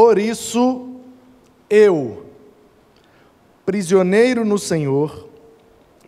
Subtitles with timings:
[0.00, 0.96] Por isso,
[1.68, 2.24] eu,
[3.66, 5.28] prisioneiro no Senhor,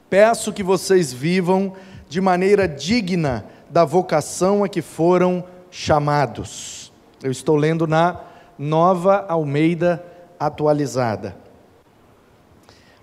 [0.09, 1.75] peço que vocês vivam
[2.09, 6.91] de maneira digna da vocação a que foram chamados.
[7.23, 8.19] Eu estou lendo na
[8.59, 10.02] Nova Almeida
[10.41, 11.37] Atualizada.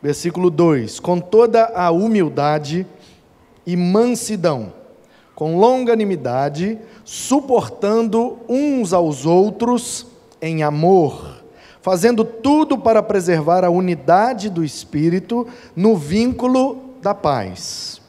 [0.02, 2.88] Versículo 2: Com toda a humildade
[3.64, 4.74] e mansidão,
[5.36, 10.09] com longanimidade, suportando uns aos outros
[10.42, 11.44] em amor,
[11.82, 18.02] fazendo tudo para preservar a unidade do espírito no vínculo da paz.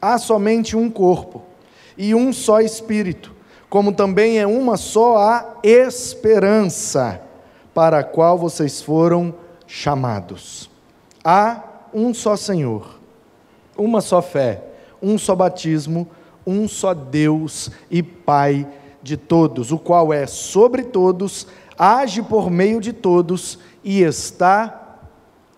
[0.00, 1.42] Há somente um corpo
[1.96, 3.32] e um só espírito,
[3.68, 7.20] como também é uma só a esperança
[7.74, 9.34] para a qual vocês foram
[9.66, 10.70] chamados.
[11.24, 11.62] Há
[11.94, 12.98] um só Senhor,
[13.76, 14.62] uma só fé,
[15.00, 16.08] um só batismo,
[16.46, 18.66] um só Deus e Pai
[19.02, 21.46] de todos, o qual é sobre todos,
[21.84, 25.00] age por meio de todos e está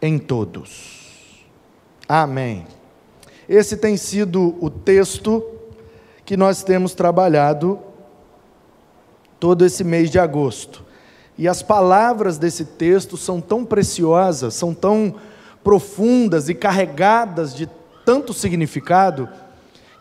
[0.01, 1.45] em todos.
[2.09, 2.67] Amém.
[3.47, 5.45] Esse tem sido o texto
[6.25, 7.79] que nós temos trabalhado
[9.39, 10.83] todo esse mês de agosto.
[11.37, 15.17] E as palavras desse texto são tão preciosas, são tão
[15.63, 17.69] profundas e carregadas de
[18.03, 19.29] tanto significado,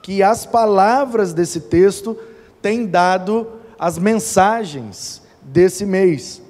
[0.01, 2.17] que as palavras desse texto
[2.61, 3.45] têm dado
[3.77, 6.41] as mensagens desse mês.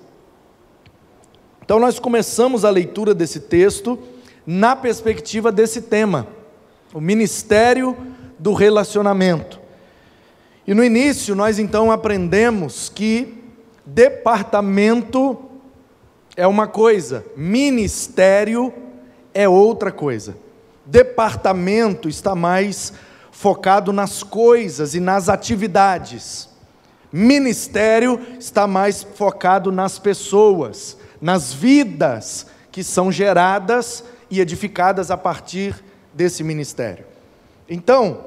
[1.64, 3.98] Então, nós começamos a leitura desse texto
[4.46, 6.28] na perspectiva desse tema,
[6.94, 7.96] o ministério
[8.38, 9.60] do relacionamento.
[10.68, 13.42] E no início, nós então aprendemos que
[13.86, 15.38] departamento
[16.36, 18.74] é uma coisa, ministério
[19.34, 20.36] é outra coisa.
[20.86, 22.94] Departamento está mais
[23.32, 26.50] focado nas coisas e nas atividades.
[27.16, 35.76] Ministério está mais focado nas pessoas, nas vidas que são geradas e edificadas a partir
[36.12, 37.06] desse ministério.
[37.70, 38.26] Então,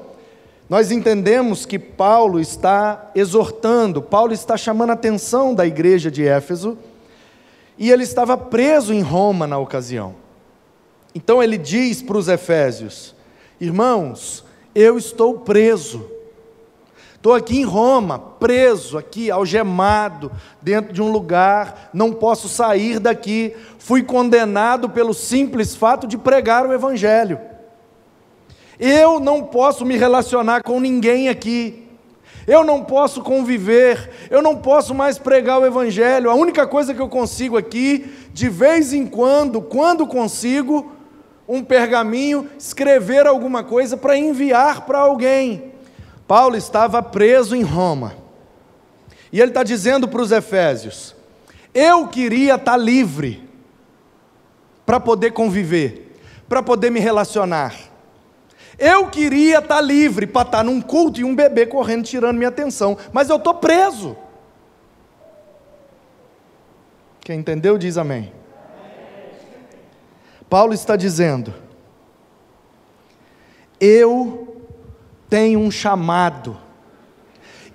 [0.69, 6.77] nós entendemos que Paulo está exortando, Paulo está chamando a atenção da igreja de Éfeso,
[7.77, 10.15] e ele estava preso em Roma na ocasião.
[11.13, 13.13] Então ele diz para os Efésios:
[13.59, 16.16] Irmãos, eu estou preso.
[17.17, 23.55] Estou aqui em Roma, preso, aqui, algemado, dentro de um lugar, não posso sair daqui.
[23.79, 27.39] Fui condenado pelo simples fato de pregar o Evangelho.
[28.79, 31.87] Eu não posso me relacionar com ninguém aqui.
[32.45, 36.29] Eu não posso conviver, eu não posso mais pregar o Evangelho.
[36.29, 40.93] A única coisa que eu consigo aqui, de vez em quando, quando consigo,
[41.45, 45.76] um pergaminho, escrever alguma coisa para enviar para alguém.
[46.27, 48.15] Paulo estava preso em Roma.
[49.31, 51.15] E ele está dizendo para os Efésios:
[51.73, 53.47] Eu queria estar tá livre
[54.85, 57.75] para poder conviver, para poder me relacionar.
[58.77, 62.97] Eu queria estar livre para estar num culto e um bebê correndo tirando minha atenção,
[63.11, 64.15] mas eu estou preso.
[67.21, 68.31] Quem entendeu diz amém.
[70.49, 71.53] Paulo está dizendo:
[73.79, 74.56] Eu
[75.29, 76.57] tenho um chamado,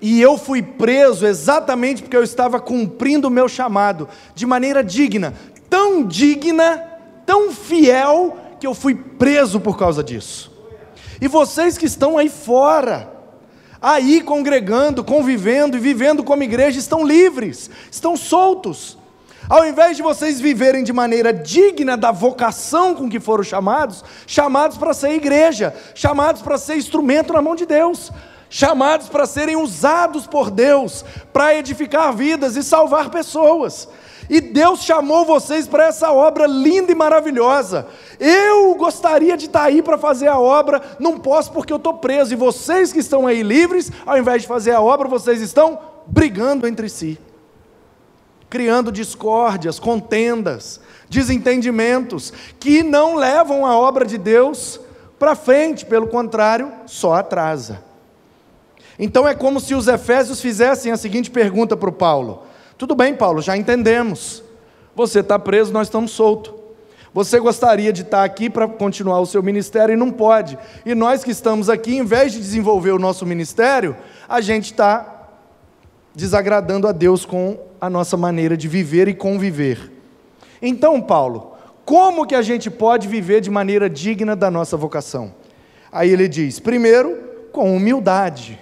[0.05, 5.33] e eu fui preso exatamente porque eu estava cumprindo o meu chamado de maneira digna,
[5.69, 6.77] tão digna,
[7.25, 10.51] tão fiel, que eu fui preso por causa disso.
[11.21, 13.13] E vocês que estão aí fora,
[13.81, 18.97] aí congregando, convivendo e vivendo como igreja, estão livres, estão soltos.
[19.49, 24.77] Ao invés de vocês viverem de maneira digna da vocação com que foram chamados, chamados
[24.77, 28.11] para ser igreja, chamados para ser instrumento na mão de Deus,
[28.49, 33.89] chamados para serem usados por Deus para edificar vidas e salvar pessoas.
[34.29, 37.87] E Deus chamou vocês para essa obra linda e maravilhosa.
[38.19, 42.31] Eu gostaria de estar aí para fazer a obra, não posso porque eu estou preso.
[42.31, 46.67] E vocês que estão aí livres, ao invés de fazer a obra, vocês estão brigando
[46.67, 47.19] entre si,
[48.53, 50.79] criando discórdias, contendas,
[51.09, 54.79] desentendimentos, que não levam a obra de Deus
[55.17, 57.83] para frente, pelo contrário, só atrasa.
[58.99, 62.43] Então é como se os Efésios fizessem a seguinte pergunta para o Paulo
[62.77, 64.43] tudo bem, Paulo, já entendemos.
[64.95, 66.53] Você está preso, nós estamos soltos.
[67.13, 70.57] Você gostaria de estar aqui para continuar o seu ministério e não pode.
[70.85, 73.95] E nós que estamos aqui, em vez de desenvolver o nosso ministério,
[74.27, 75.29] a gente está
[76.13, 79.91] desagradando a Deus com a nossa maneira de viver e conviver.
[80.61, 81.51] Então, Paulo,
[81.83, 85.35] como que a gente pode viver de maneira digna da nossa vocação?
[85.91, 87.17] Aí ele diz: primeiro,
[87.51, 88.57] com humildade.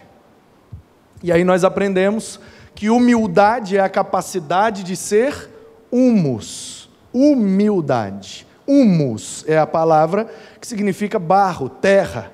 [1.22, 2.40] E aí nós aprendemos
[2.74, 5.52] que humildade é a capacidade de ser
[5.92, 6.90] humus.
[7.14, 8.48] Humildade.
[8.66, 10.28] Humus é a palavra
[10.60, 12.32] que significa barro, terra,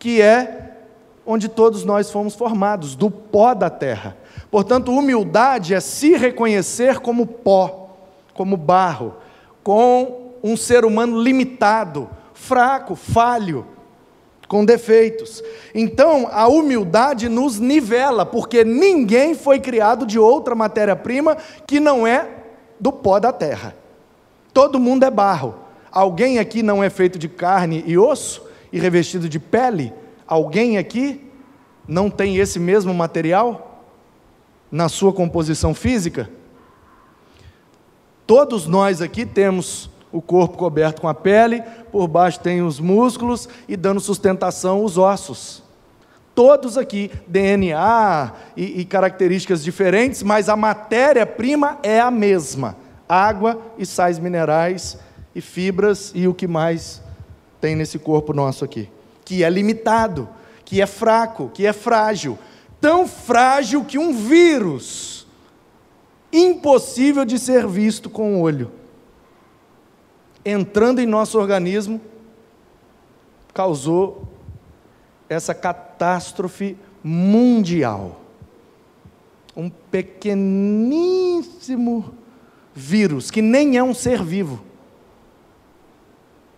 [0.00, 0.78] que é
[1.24, 4.16] onde todos nós fomos formados, do pó da terra.
[4.52, 7.88] Portanto, humildade é se reconhecer como pó,
[8.34, 9.14] como barro,
[9.64, 13.66] com um ser humano limitado, fraco, falho,
[14.46, 15.42] com defeitos.
[15.74, 22.28] Então, a humildade nos nivela, porque ninguém foi criado de outra matéria-prima que não é
[22.78, 23.74] do pó da terra.
[24.52, 25.54] Todo mundo é barro.
[25.90, 29.94] Alguém aqui não é feito de carne e osso e revestido de pele?
[30.26, 31.26] Alguém aqui
[31.88, 33.70] não tem esse mesmo material
[34.72, 36.28] na sua composição física?
[38.26, 43.48] Todos nós aqui temos o corpo coberto com a pele, por baixo tem os músculos
[43.68, 45.62] e dando sustentação os ossos.
[46.34, 52.74] Todos aqui, DNA e, e características diferentes, mas a matéria-prima é a mesma:
[53.06, 54.98] água e sais minerais
[55.34, 57.02] e fibras e o que mais
[57.60, 58.88] tem nesse corpo nosso aqui,
[59.24, 60.26] que é limitado
[60.72, 62.38] que é fraco, que é frágil,
[62.82, 65.24] tão frágil que um vírus,
[66.32, 68.72] impossível de ser visto com o olho,
[70.44, 72.00] entrando em nosso organismo,
[73.54, 74.26] causou
[75.28, 78.20] essa catástrofe mundial.
[79.56, 82.12] Um pequeníssimo
[82.74, 84.60] vírus, que nem é um ser vivo,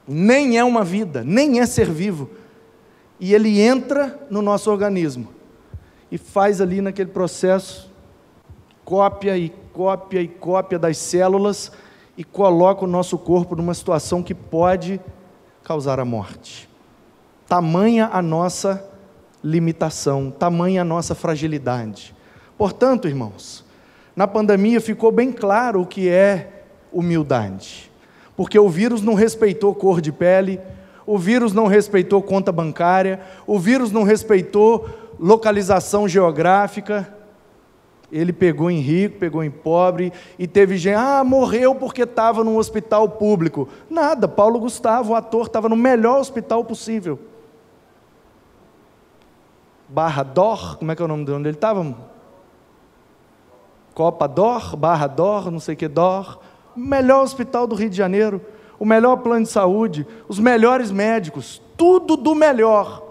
[0.09, 2.31] nem é uma vida, nem é ser vivo
[3.21, 5.34] e ele entra no nosso organismo
[6.11, 7.93] e faz ali naquele processo
[8.85, 11.73] cópia e cópia e cópia das células
[12.17, 15.01] e coloca o nosso corpo numa situação que pode
[15.63, 16.69] causar a morte.
[17.49, 18.89] Tamanha a nossa
[19.43, 22.15] limitação, tamanha a nossa fragilidade.
[22.57, 23.65] Portanto, irmãos,
[24.15, 27.91] na pandemia ficou bem claro o que é humildade,
[28.37, 30.61] porque o vírus não respeitou cor de pele,
[31.07, 34.89] o vírus não respeitou conta bancária, o vírus não respeitou
[35.19, 37.13] localização geográfica.
[38.13, 42.57] Ele pegou em rico, pegou em pobre, e teve gente, ah, morreu porque estava num
[42.57, 43.69] hospital público.
[43.91, 47.19] Nada, Paulo Gustavo, o ator, estava no melhor hospital possível.
[49.89, 51.95] Barra Dor, como é que é o nome de onde ele estava?
[53.95, 56.39] Copa Dor, Barra Dor, não sei o que Dor.
[56.77, 58.41] Melhor hospital do Rio de Janeiro
[58.79, 63.03] o melhor plano de saúde, os melhores médicos, tudo do melhor.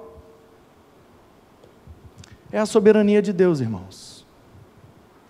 [2.53, 4.23] É a soberania de Deus, irmãos.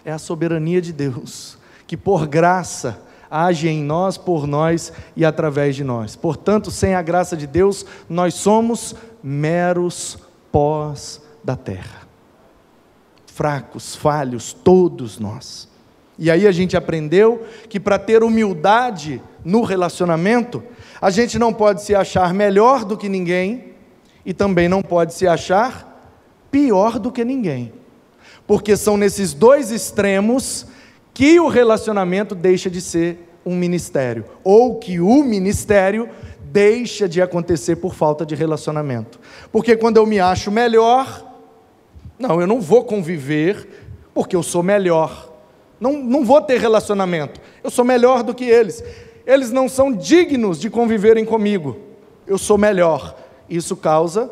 [0.03, 5.73] É a soberania de Deus, que por graça age em nós, por nós e através
[5.73, 6.17] de nós.
[6.17, 8.93] Portanto, sem a graça de Deus, nós somos
[9.23, 10.17] meros
[10.51, 12.01] pós da terra.
[13.25, 15.69] Fracos, falhos, todos nós.
[16.19, 20.61] E aí a gente aprendeu que para ter humildade no relacionamento,
[21.01, 23.75] a gente não pode se achar melhor do que ninguém
[24.25, 25.92] e também não pode se achar
[26.53, 27.73] pior do que ninguém.
[28.45, 30.67] Porque são nesses dois extremos
[31.11, 36.07] que o relacionamento deixa de ser um ministério, ou que o ministério
[36.43, 39.19] deixa de acontecer por falta de relacionamento.
[39.51, 41.25] Porque quando eu me acho melhor,
[42.19, 43.67] não, eu não vou conviver
[44.13, 45.33] porque eu sou melhor.
[45.79, 47.41] Não, não vou ter relacionamento.
[47.63, 48.83] Eu sou melhor do que eles.
[49.25, 51.79] Eles não são dignos de conviverem comigo.
[52.27, 53.17] Eu sou melhor.
[53.49, 54.29] Isso causa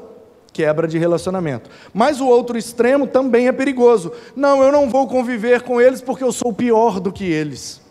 [0.54, 1.70] quebra de relacionamento.
[1.94, 4.12] Mas o outro extremo também é perigoso.
[4.36, 7.82] Não, eu não vou conviver com eles porque eu sou pior do que eles.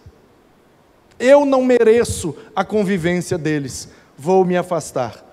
[1.19, 3.89] Eu não mereço a convivência deles.
[4.17, 5.25] Vou me afastar.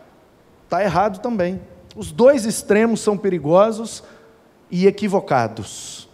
[0.66, 1.62] Está errado também.
[1.96, 4.04] Os dois extremos são perigosos
[4.70, 6.10] e equivocados.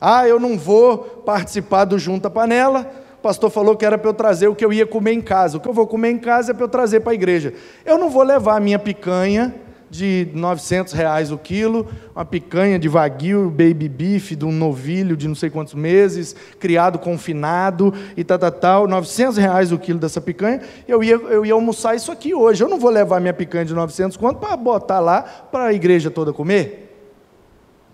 [0.00, 2.90] Ah, eu não vou participar do Junta Panela.
[3.18, 5.56] O pastor falou que era para eu trazer o que eu ia comer em casa.
[5.56, 7.54] O que eu vou comer em casa é para eu trazer para a igreja.
[7.84, 9.54] Eu não vou levar a minha picanha
[9.92, 15.28] de 900 reais o quilo, uma picanha de wagyu, baby beef, de um novilho de
[15.28, 20.18] não sei quantos meses, criado confinado e tal, tal, tal, 900 reais o quilo dessa
[20.18, 22.64] picanha, eu ia, eu ia almoçar isso aqui hoje.
[22.64, 26.10] Eu não vou levar minha picanha de 900 quanto para botar lá para a igreja
[26.10, 26.88] toda comer.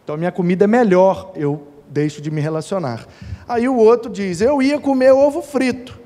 [0.04, 3.08] Então, minha comida é melhor, eu deixo de me relacionar.
[3.48, 5.98] Aí o outro diz: Eu ia comer ovo frito.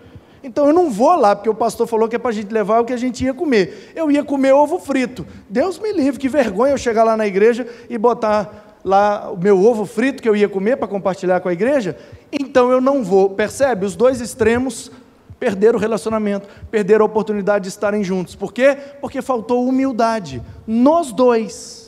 [0.42, 2.80] Então eu não vou lá, porque o pastor falou que é para a gente levar
[2.80, 3.92] o que a gente ia comer.
[3.94, 5.26] Eu ia comer ovo frito.
[5.48, 9.64] Deus me livre, que vergonha eu chegar lá na igreja e botar lá o meu
[9.64, 11.96] ovo frito que eu ia comer para compartilhar com a igreja.
[12.32, 13.30] Então eu não vou.
[13.30, 13.86] Percebe?
[13.86, 14.90] Os dois extremos
[15.38, 18.36] perderam o relacionamento, perderam a oportunidade de estarem juntos.
[18.36, 18.76] Por quê?
[19.00, 20.40] Porque faltou humildade.
[20.66, 21.81] Nos dois.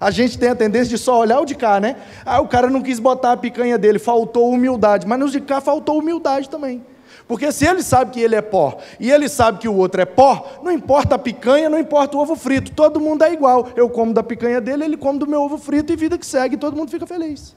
[0.00, 1.96] A gente tem a tendência de só olhar o de cá, né?
[2.24, 5.06] Ah, o cara não quis botar a picanha dele, faltou humildade.
[5.06, 6.84] Mas nos de cá faltou humildade também.
[7.28, 10.04] Porque se ele sabe que ele é pó e ele sabe que o outro é
[10.04, 13.68] pó, não importa a picanha, não importa o ovo frito, todo mundo é igual.
[13.74, 16.56] Eu como da picanha dele, ele come do meu ovo frito e vida que segue,
[16.56, 17.54] todo mundo fica feliz.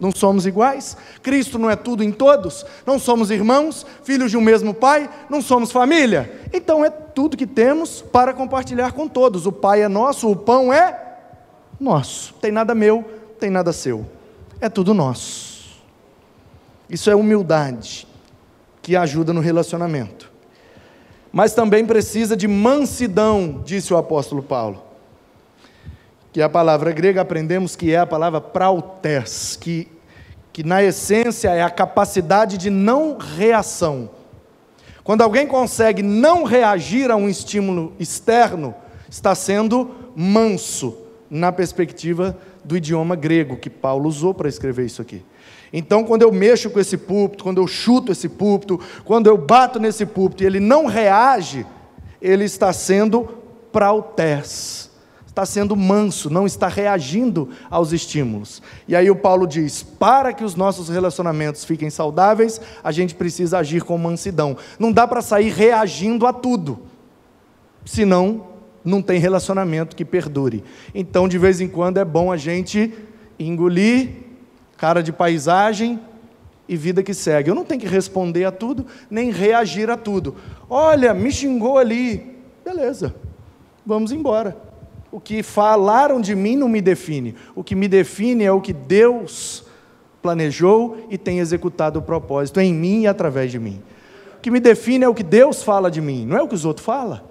[0.00, 0.96] Não somos iguais?
[1.22, 2.64] Cristo não é tudo em todos?
[2.86, 5.10] Não somos irmãos, filhos de um mesmo pai?
[5.28, 6.40] Não somos família?
[6.52, 9.44] Então é tudo que temos para compartilhar com todos.
[9.44, 11.07] O pai é nosso, o pão é
[11.78, 12.34] nosso.
[12.34, 13.04] Tem nada meu,
[13.38, 14.06] tem nada seu.
[14.60, 15.48] É tudo nosso.
[16.88, 18.06] Isso é humildade
[18.82, 20.30] que ajuda no relacionamento.
[21.30, 24.82] Mas também precisa de mansidão, disse o apóstolo Paulo.
[26.32, 29.88] Que a palavra grega aprendemos que é a palavra prautes, que,
[30.52, 34.10] que na essência é a capacidade de não reação.
[35.04, 38.74] Quando alguém consegue não reagir a um estímulo externo,
[39.08, 40.96] está sendo manso,
[41.30, 45.22] na perspectiva do idioma grego que Paulo usou para escrever isso aqui.
[45.72, 49.78] Então, quando eu mexo com esse púlpito, quando eu chuto esse púlpito, quando eu bato
[49.78, 51.66] nesse púlpito e ele não reage,
[52.20, 53.28] ele está sendo
[53.70, 54.90] prautes,
[55.26, 58.62] está sendo manso, não está reagindo aos estímulos.
[58.88, 63.58] E aí o Paulo diz: para que os nossos relacionamentos fiquem saudáveis, a gente precisa
[63.58, 64.56] agir com mansidão.
[64.78, 66.80] Não dá para sair reagindo a tudo,
[67.84, 68.57] senão
[68.88, 70.64] não tem relacionamento que perdure.
[70.94, 72.92] Então, de vez em quando, é bom a gente
[73.38, 74.08] engolir,
[74.76, 76.00] cara de paisagem
[76.68, 77.50] e vida que segue.
[77.50, 80.36] Eu não tenho que responder a tudo, nem reagir a tudo.
[80.68, 82.36] Olha, me xingou ali.
[82.64, 83.14] Beleza,
[83.84, 84.56] vamos embora.
[85.10, 87.34] O que falaram de mim não me define.
[87.54, 89.64] O que me define é o que Deus
[90.20, 93.80] planejou e tem executado o propósito em mim e através de mim.
[94.36, 96.54] O que me define é o que Deus fala de mim, não é o que
[96.54, 97.27] os outros falam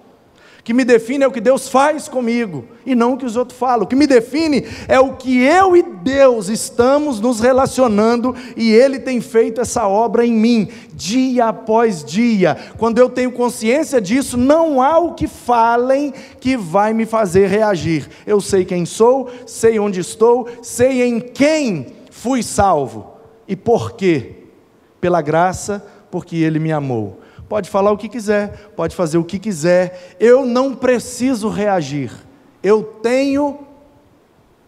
[0.68, 3.58] que me define é o que Deus faz comigo e não o que os outros
[3.58, 3.86] falam.
[3.86, 9.00] O que me define é o que eu e Deus estamos nos relacionando e Ele
[9.00, 12.58] tem feito essa obra em mim, dia após dia.
[12.78, 18.10] Quando eu tenho consciência disso, não há o que falem que vai me fazer reagir.
[18.26, 23.14] Eu sei quem sou, sei onde estou, sei em quem fui salvo
[23.48, 24.36] e por quê.
[25.00, 25.82] Pela graça,
[26.12, 30.46] porque Ele me amou pode falar o que quiser, pode fazer o que quiser, eu
[30.46, 32.12] não preciso reagir.
[32.62, 33.60] Eu tenho,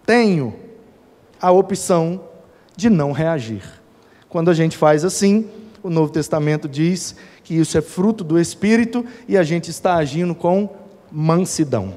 [0.06, 0.56] tenho
[1.42, 2.22] a opção
[2.76, 3.64] de não reagir.
[4.30, 5.50] Quando a gente faz assim,
[5.84, 10.34] o Novo Testamento diz que isso é fruto do Espírito e a gente está agindo
[10.36, 10.70] com
[11.12, 11.96] mansidão.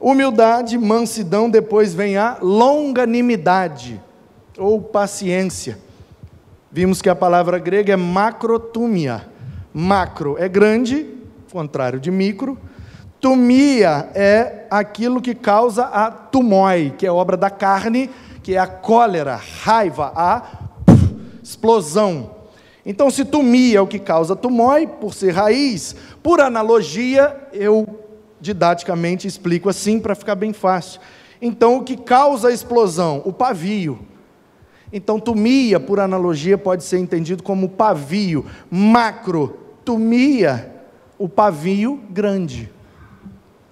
[0.00, 4.00] Humildade, mansidão, depois vem a longanimidade
[4.56, 5.78] ou paciência.
[6.72, 9.28] Vimos que a palavra grega é macrotumia
[9.72, 11.06] Macro é grande,
[11.52, 12.58] contrário de micro.
[13.20, 18.10] Tumia é aquilo que causa a tumói, que é obra da carne,
[18.42, 20.42] que é a cólera, raiva, a
[21.42, 22.30] explosão.
[22.84, 28.00] Então, se tumia é o que causa tumói, por ser raiz, por analogia, eu
[28.40, 31.00] didaticamente explico assim para ficar bem fácil.
[31.42, 33.22] Então, o que causa a explosão?
[33.24, 33.98] O pavio.
[34.92, 38.44] Então, tumia, por analogia, pode ser entendido como pavio.
[38.70, 40.74] Macro, tumia,
[41.18, 42.70] o pavio grande,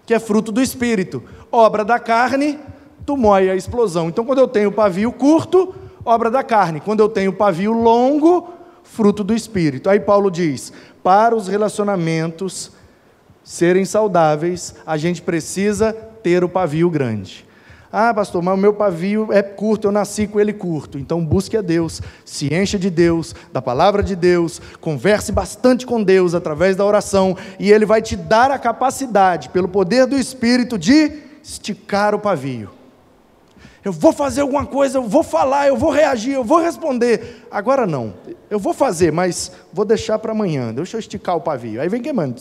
[0.07, 1.23] que é fruto do espírito.
[1.51, 2.59] Obra da carne,
[3.05, 4.09] tumói a explosão.
[4.09, 6.81] Então, quando eu tenho pavio curto, obra da carne.
[6.81, 8.49] Quando eu tenho pavio longo,
[8.83, 9.89] fruto do espírito.
[9.91, 10.73] Aí Paulo diz:
[11.03, 12.71] para os relacionamentos
[13.43, 17.48] serem saudáveis, a gente precisa ter o pavio grande.
[17.91, 20.99] Ah, pastor, mas o meu pavio é curto, eu nasci com ele curto.
[20.99, 26.03] Então busque a Deus, se encha de Deus, da palavra de Deus, converse bastante com
[26.03, 30.79] Deus através da oração, e Ele vai te dar a capacidade, pelo poder do Espírito,
[30.79, 32.71] de esticar o pavio.
[33.83, 37.47] Eu vou fazer alguma coisa, eu vou falar, eu vou reagir, eu vou responder.
[37.51, 38.13] Agora não.
[38.51, 40.75] Eu vou fazer, mas vou deixar para amanhã.
[40.75, 41.81] Deixa eu esticar o pavio.
[41.81, 42.39] Aí vem queimando.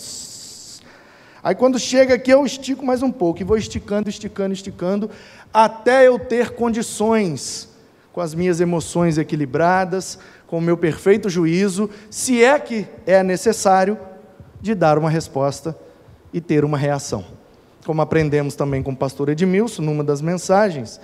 [1.47, 5.09] Aí quando chega aqui eu estico mais um pouco e vou esticando, esticando, esticando,
[5.53, 7.69] até eu ter condições,
[8.11, 13.97] com as minhas emoções equilibradas, com o meu perfeito juízo, se é que é necessário,
[14.59, 15.73] de dar uma resposta
[16.33, 17.23] e ter uma reação.
[17.85, 20.99] Como aprendemos também com o pastor Edmilson, numa das mensagens,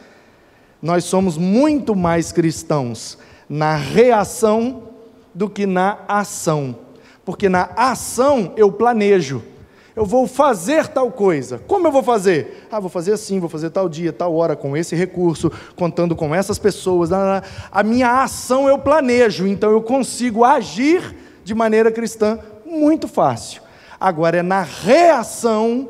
[0.82, 4.90] nós somos muito mais cristãos na reação
[5.34, 6.76] do que na ação.
[7.24, 9.53] Porque na ação eu planejo,
[9.96, 11.60] eu vou fazer tal coisa.
[11.68, 12.68] Como eu vou fazer?
[12.72, 16.34] Ah, vou fazer assim, vou fazer tal dia, tal hora, com esse recurso, contando com
[16.34, 17.12] essas pessoas.
[17.12, 23.62] A minha ação eu planejo, então eu consigo agir de maneira cristã muito fácil.
[24.00, 25.90] Agora é na reação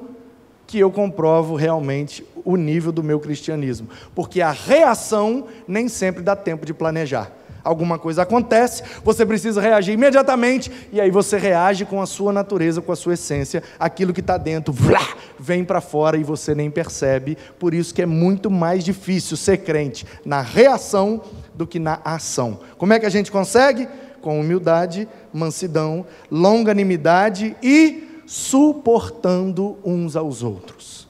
[0.67, 6.35] que eu comprovo realmente o nível do meu cristianismo, porque a reação nem sempre dá
[6.35, 7.31] tempo de planejar.
[7.63, 12.81] Alguma coisa acontece, você precisa reagir imediatamente, e aí você reage com a sua natureza,
[12.81, 16.69] com a sua essência, aquilo que está dentro, vlá, vem para fora e você nem
[16.69, 17.37] percebe.
[17.57, 21.21] Por isso que é muito mais difícil ser crente na reação
[21.53, 22.59] do que na ação.
[22.77, 23.87] Como é que a gente consegue?
[24.21, 31.07] Com humildade, mansidão, longanimidade e suportando uns aos outros.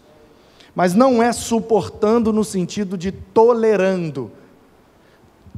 [0.76, 4.32] Mas não é suportando no sentido de tolerando.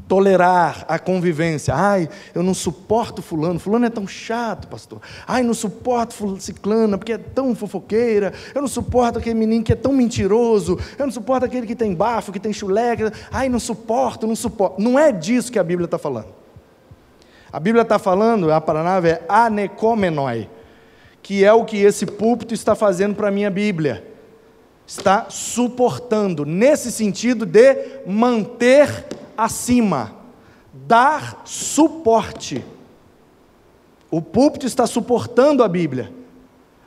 [0.07, 1.73] Tolerar a convivência.
[1.73, 3.59] Ai, eu não suporto fulano.
[3.59, 5.01] Fulano é tão chato, pastor.
[5.27, 8.33] Ai, não suporto ciclana porque é tão fofoqueira.
[8.53, 10.77] Eu não suporto aquele menino que é tão mentiroso.
[10.97, 12.95] Eu não suporto aquele que tem bafo, que tem chulé.
[13.31, 14.81] Ai, não suporto, não suporto.
[14.81, 16.27] Não é disso que a Bíblia está falando.
[17.51, 20.49] A Bíblia está falando, a palavra é anecomenoi
[21.25, 24.05] que é o que esse púlpito está fazendo para a minha Bíblia.
[24.85, 29.07] Está suportando, nesse sentido de manter
[29.37, 30.15] acima,
[30.73, 32.63] dar suporte.
[34.11, 36.11] O púlpito está suportando a Bíblia,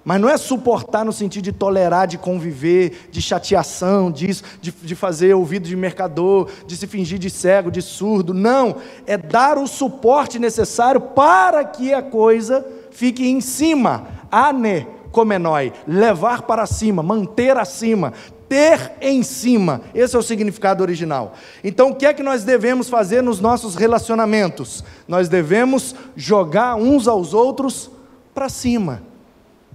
[0.04, 4.94] mas não é suportar no sentido de tolerar, de conviver, de chateação, disso, de, de
[4.94, 8.32] fazer ouvido de mercador, de se fingir de cego, de surdo.
[8.32, 8.76] Não,
[9.06, 16.42] é dar o suporte necessário para que a coisa fique em cima, ane comenoi, levar
[16.42, 18.12] para cima, manter acima,
[18.48, 19.82] ter em cima.
[19.94, 21.34] Esse é o significado original.
[21.62, 24.82] Então, o que é que nós devemos fazer nos nossos relacionamentos?
[25.06, 27.90] Nós devemos jogar uns aos outros
[28.34, 29.02] para cima.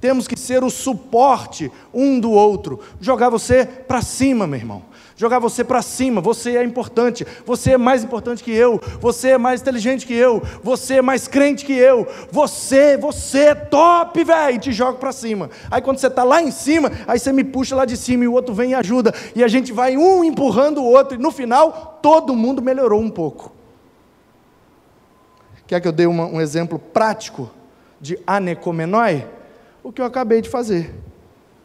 [0.02, 2.80] Temos que ser o suporte um do outro.
[3.00, 6.22] Jogar você para cima, meu irmão jogar você para cima.
[6.22, 10.42] Você é importante, você é mais importante que eu, você é mais inteligente que eu,
[10.62, 15.50] você é mais crente que eu, você, você é top, velho, te joga para cima.
[15.70, 18.28] Aí quando você está lá em cima, aí você me puxa lá de cima e
[18.28, 21.32] o outro vem e ajuda, e a gente vai um empurrando o outro, e no
[21.32, 23.52] final todo mundo melhorou um pouco.
[25.66, 27.50] Quer que eu dê uma, um exemplo prático
[28.00, 29.28] de anecomenói?
[29.82, 30.94] O que eu acabei de fazer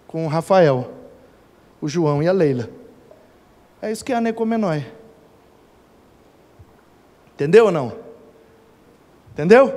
[0.07, 0.91] com o Rafael,
[1.81, 2.78] o João e a Leila.
[3.81, 4.85] É isso que é a necomenói.
[7.35, 7.93] Entendeu ou não?
[9.33, 9.73] Entendeu?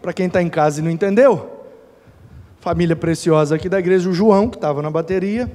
[0.00, 1.66] Para quem está em casa e não entendeu,
[2.60, 5.50] família preciosa aqui da igreja, o João, que estava na bateria,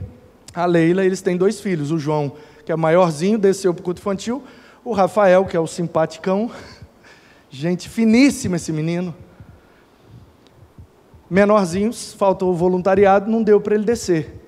[0.53, 1.91] a Leila, eles têm dois filhos.
[1.91, 4.43] O João, que é maiorzinho, desceu para o culto infantil.
[4.83, 6.51] O Rafael, que é o simpaticão.
[7.49, 9.13] Gente finíssima esse menino.
[11.29, 14.44] Menorzinhos, faltou o voluntariado, não deu para ele descer.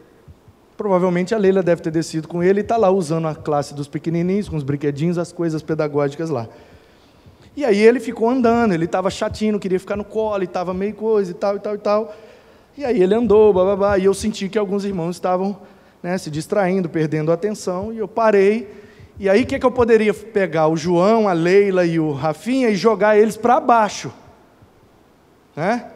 [0.78, 3.88] Provavelmente a Leila deve ter descido com ele e está lá usando a classe dos
[3.88, 6.48] pequenininhos, com os brinquedinhos, as coisas pedagógicas lá.
[7.56, 11.32] E aí ele ficou andando, ele estava chatinho, queria ficar no colo, estava meio coisa
[11.32, 12.16] e tal, e tal, e tal.
[12.78, 15.60] E aí ele andou, bababá, e eu senti que alguns irmãos estavam
[16.04, 18.72] né, se distraindo, perdendo a atenção, e eu parei.
[19.20, 20.68] E aí o que, que eu poderia pegar?
[20.68, 24.14] O João, a Leila e o Rafinha e jogar eles para baixo.
[25.56, 25.88] Né?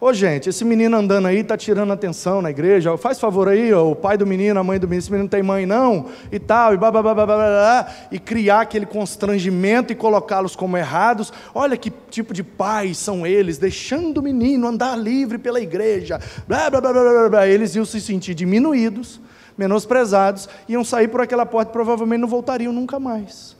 [0.00, 2.96] Ô gente, esse menino andando aí está tirando atenção na igreja.
[2.96, 5.42] Faz favor aí, ó, o pai do menino, a mãe do menino, esse menino tem
[5.42, 9.92] mãe não, e tal, e blá, blá, blá, blá, blá, blá e criar aquele constrangimento
[9.92, 11.32] e colocá-los como errados.
[11.52, 16.20] Olha que tipo de pais são eles, deixando o menino andar livre pela igreja.
[16.46, 17.48] Blá, blá, blá, blá, blá, blá.
[17.48, 19.20] Eles iam se sentir diminuídos,
[19.56, 23.56] menosprezados, iam sair por aquela porta e provavelmente não voltariam nunca mais.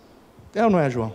[0.55, 1.12] É ou não é, João?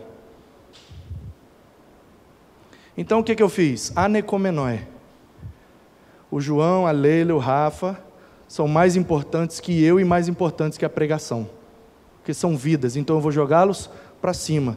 [2.97, 3.93] Então o que, que eu fiz?
[3.95, 4.91] Anecomenói
[6.34, 7.96] o João, a Leila, o Rafa
[8.48, 11.48] são mais importantes que eu e mais importantes que a pregação,
[12.17, 13.88] porque são vidas, então eu vou jogá-los
[14.19, 14.76] para cima.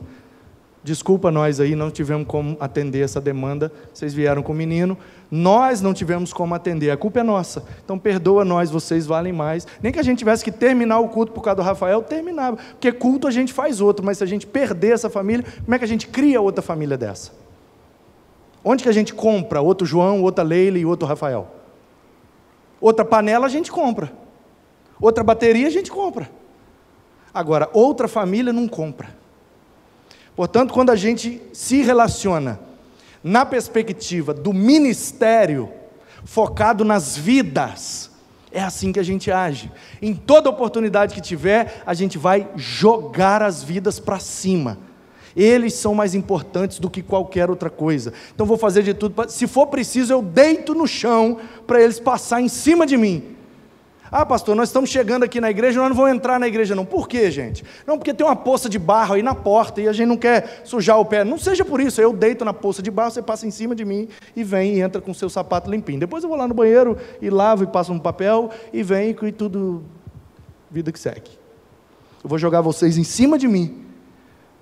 [0.85, 4.99] Desculpa nós aí, não tivemos como atender essa demanda, vocês vieram com o menino,
[5.31, 9.66] nós não tivemos como atender, a culpa é nossa, então perdoa nós, vocês valem mais.
[9.83, 12.92] Nem que a gente tivesse que terminar o culto por causa do Rafael, terminava, porque
[12.92, 15.85] culto a gente faz outro, mas se a gente perder essa família, como é que
[15.87, 17.45] a gente cria outra família dessa?
[18.68, 21.46] Onde que a gente compra outro João, outra Leila e outro Rafael?
[22.81, 24.12] Outra panela a gente compra.
[25.00, 26.29] Outra bateria a gente compra.
[27.33, 29.16] Agora, outra família não compra.
[30.35, 32.59] Portanto, quando a gente se relaciona
[33.22, 35.70] na perspectiva do ministério,
[36.24, 38.11] focado nas vidas,
[38.50, 39.70] é assim que a gente age.
[40.02, 44.76] Em toda oportunidade que tiver, a gente vai jogar as vidas para cima.
[45.37, 48.12] Eles são mais importantes do que qualquer outra coisa.
[48.35, 49.14] Então vou fazer de tudo.
[49.14, 53.37] Pra, se for preciso, eu deito no chão para eles passar em cima de mim.
[54.11, 56.85] Ah, pastor, nós estamos chegando aqui na igreja, nós não vamos entrar na igreja, não.
[56.85, 57.64] Por quê, gente?
[57.87, 60.62] Não, porque tem uma poça de barro aí na porta e a gente não quer
[60.64, 61.25] sujar o pé.
[61.25, 63.85] Não seja por isso, eu deito na poça de barro, você passa em cima de
[63.85, 65.99] mim e vem e entra com seu sapato limpinho.
[65.99, 69.33] Depois eu vou lá no banheiro e lavo e passo um papel e vem e
[69.33, 69.85] tudo
[70.70, 71.31] vida que segue.
[72.22, 73.86] Eu vou jogar vocês em cima de mim,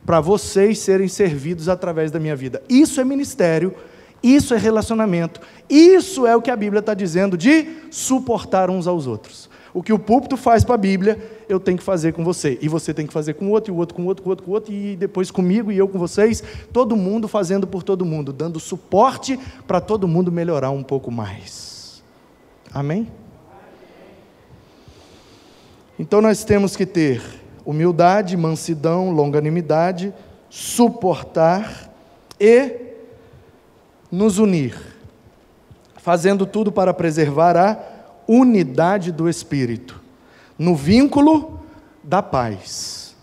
[0.04, 2.62] para vocês serem servidos através da minha vida.
[2.68, 3.74] Isso é ministério,
[4.22, 9.06] isso é relacionamento, isso é o que a Bíblia está dizendo de suportar uns aos
[9.06, 9.48] outros.
[9.74, 12.56] O que o púlpito faz para a Bíblia, eu tenho que fazer com você.
[12.62, 14.28] E você tem que fazer com o outro, e o outro com o outro, com
[14.28, 16.44] o outro, com o outro, e depois comigo e eu com vocês.
[16.72, 22.04] Todo mundo fazendo por todo mundo, dando suporte para todo mundo melhorar um pouco mais.
[22.72, 23.08] Amém?
[25.98, 27.20] Então nós temos que ter
[27.64, 30.12] humildade, mansidão, longanimidade,
[30.50, 31.90] suportar
[32.38, 32.76] e
[34.10, 34.76] nos unir,
[35.96, 37.78] fazendo tudo para preservar a
[38.28, 40.00] unidade do Espírito,
[40.58, 41.60] no vínculo
[42.02, 43.14] da paz.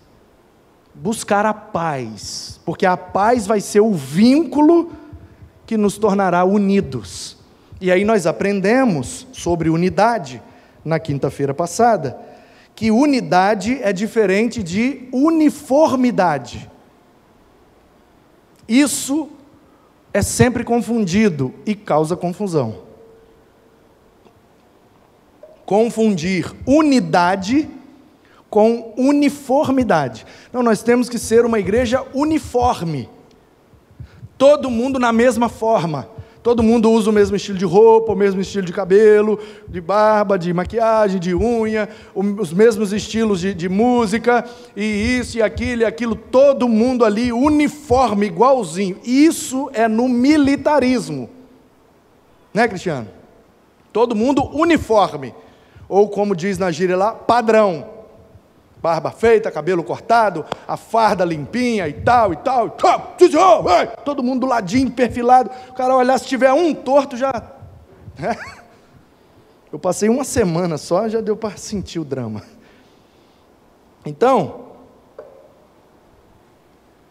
[0.94, 4.92] Buscar a paz, porque a paz vai ser o vínculo
[5.66, 7.38] que nos tornará unidos.
[7.80, 10.42] E aí nós aprendemos sobre unidade
[10.84, 12.20] na quinta-feira passada,
[12.82, 16.68] que unidade é diferente de uniformidade.
[18.68, 19.30] Isso
[20.12, 22.80] é sempre confundido e causa confusão
[25.64, 27.70] confundir unidade
[28.50, 30.26] com uniformidade.
[30.52, 33.08] Não, nós temos que ser uma igreja uniforme.
[34.40, 36.10] Todo mundo na mesma forma.
[36.44, 40.40] Todo mundo usa o mesmo estilo de roupa, o mesmo estilo de cabelo, de barba,
[40.40, 44.44] de maquiagem, de unha, os mesmos estilos de, de música,
[44.76, 48.98] e isso e aquilo e aquilo, todo mundo ali uniforme, igualzinho.
[49.04, 51.30] Isso é no militarismo.
[52.54, 53.08] Né, Cristiano?
[53.94, 55.34] Todo mundo uniforme
[55.92, 57.86] ou como diz na gíria lá, padrão.
[58.82, 62.72] Barba feita, cabelo cortado, a farda limpinha e tal e tal.
[64.04, 65.52] Todo mundo do ladinho, perfilado.
[65.70, 67.32] O cara olhar, se tiver um torto, já.
[68.18, 68.36] Né?
[69.72, 72.44] Eu passei uma semana só, já deu para sentir o drama.
[74.06, 74.72] Então,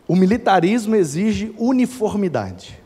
[0.07, 2.79] o militarismo exige uniformidade.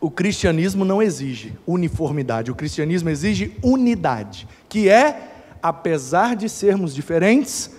[0.00, 7.70] O cristianismo não exige uniformidade, o cristianismo exige unidade, que é, apesar de sermos diferentes,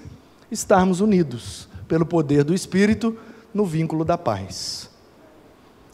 [0.52, 3.18] estarmos unidos pelo poder do Espírito
[3.54, 4.90] no vínculo da paz.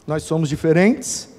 [0.06, 1.30] Nós somos diferentes,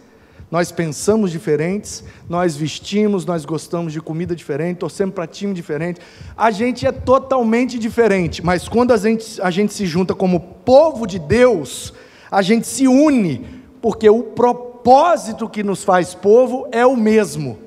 [0.51, 6.01] nós pensamos diferentes, nós vestimos, nós gostamos de comida diferente, torcemos para time diferente.
[6.37, 11.07] A gente é totalmente diferente, mas quando a gente, a gente se junta como povo
[11.07, 11.93] de Deus,
[12.31, 13.47] a gente se une,
[13.81, 17.59] porque o propósito propósito que nos faz povo é o mesmo.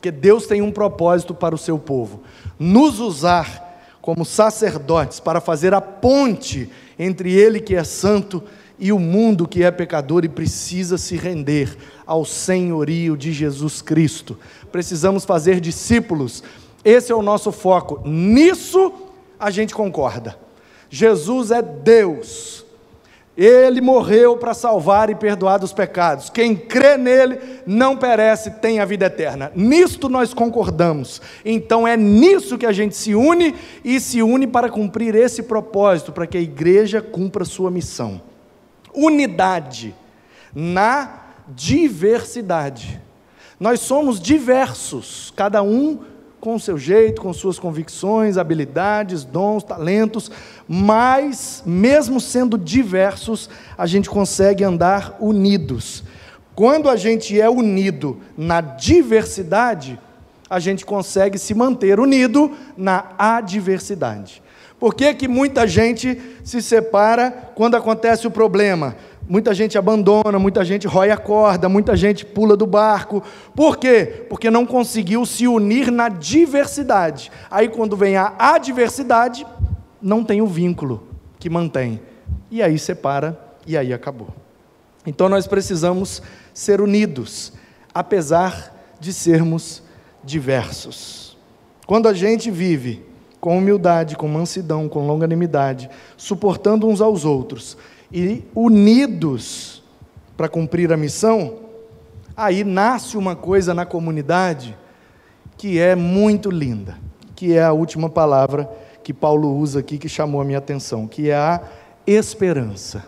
[0.00, 2.22] Porque Deus tem um propósito para o seu povo:
[2.58, 3.68] nos usar
[4.00, 8.42] como sacerdotes para fazer a ponte entre Ele que é santo
[8.78, 14.38] e o mundo que é pecador e precisa se render ao senhorio de Jesus Cristo.
[14.72, 16.42] Precisamos fazer discípulos,
[16.82, 18.00] esse é o nosso foco.
[18.08, 18.90] Nisso
[19.38, 20.34] a gente concorda.
[20.88, 22.64] Jesus é Deus
[23.42, 26.28] ele morreu para salvar e perdoar dos pecados.
[26.28, 29.50] Quem crê nele não perece, tem a vida eterna.
[29.54, 31.22] Nisto nós concordamos.
[31.42, 36.12] Então é nisso que a gente se une e se une para cumprir esse propósito,
[36.12, 38.20] para que a igreja cumpra sua missão.
[38.94, 39.94] Unidade
[40.54, 43.00] na diversidade.
[43.58, 46.00] Nós somos diversos, cada um
[46.40, 50.30] com seu jeito, com suas convicções, habilidades, dons, talentos,
[50.66, 56.02] mas, mesmo sendo diversos, a gente consegue andar unidos.
[56.54, 59.98] Quando a gente é unido na diversidade,
[60.48, 64.42] a gente consegue se manter unido na adversidade.
[64.80, 68.96] Por que, que muita gente se separa quando acontece o problema?
[69.30, 73.22] Muita gente abandona, muita gente rói a corda, muita gente pula do barco.
[73.54, 74.26] Por quê?
[74.28, 77.30] Porque não conseguiu se unir na diversidade.
[77.48, 79.46] Aí, quando vem a adversidade,
[80.02, 81.06] não tem o vínculo
[81.38, 82.00] que mantém.
[82.50, 84.30] E aí separa, e aí acabou.
[85.06, 86.20] Então, nós precisamos
[86.52, 87.52] ser unidos,
[87.94, 89.80] apesar de sermos
[90.24, 91.38] diversos.
[91.86, 93.06] Quando a gente vive
[93.40, 97.78] com humildade, com mansidão, com longanimidade, suportando uns aos outros,
[98.12, 99.82] e unidos
[100.36, 101.58] para cumprir a missão,
[102.36, 104.76] aí nasce uma coisa na comunidade
[105.56, 106.96] que é muito linda,
[107.36, 108.70] que é a última palavra
[109.02, 111.60] que Paulo usa aqui que chamou a minha atenção, que é a
[112.06, 113.04] esperança.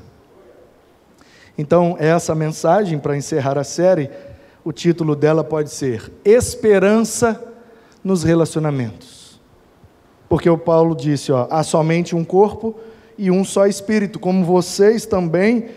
[1.56, 4.10] Então, essa mensagem para encerrar a série,
[4.64, 7.42] o título dela pode ser Esperança
[8.02, 9.40] nos relacionamentos.
[10.28, 12.74] Porque o Paulo disse, ó, há somente um corpo,
[13.16, 15.68] e um só Espírito, como vocês também,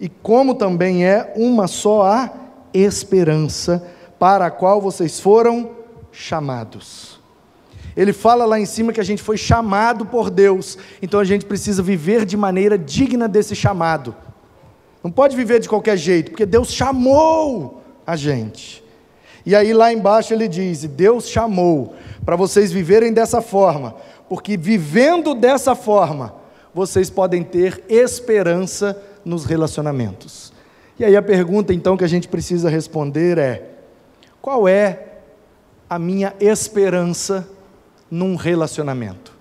[0.00, 2.30] e como também é uma só a
[2.72, 3.86] esperança
[4.18, 5.70] para a qual vocês foram
[6.10, 7.20] chamados.
[7.96, 11.44] Ele fala lá em cima que a gente foi chamado por Deus, então a gente
[11.44, 14.14] precisa viver de maneira digna desse chamado.
[15.02, 18.82] Não pode viver de qualquer jeito, porque Deus chamou a gente.
[19.46, 23.94] E aí lá embaixo ele diz: Deus chamou para vocês viverem dessa forma,
[24.28, 26.34] porque vivendo dessa forma,
[26.74, 30.52] vocês podem ter esperança nos relacionamentos.
[30.98, 33.70] E aí a pergunta então que a gente precisa responder é:
[34.42, 35.06] qual é
[35.88, 37.48] a minha esperança
[38.10, 39.32] num relacionamento?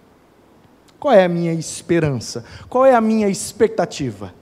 [1.00, 2.46] Qual é a minha esperança?
[2.70, 4.34] Qual é a minha expectativa?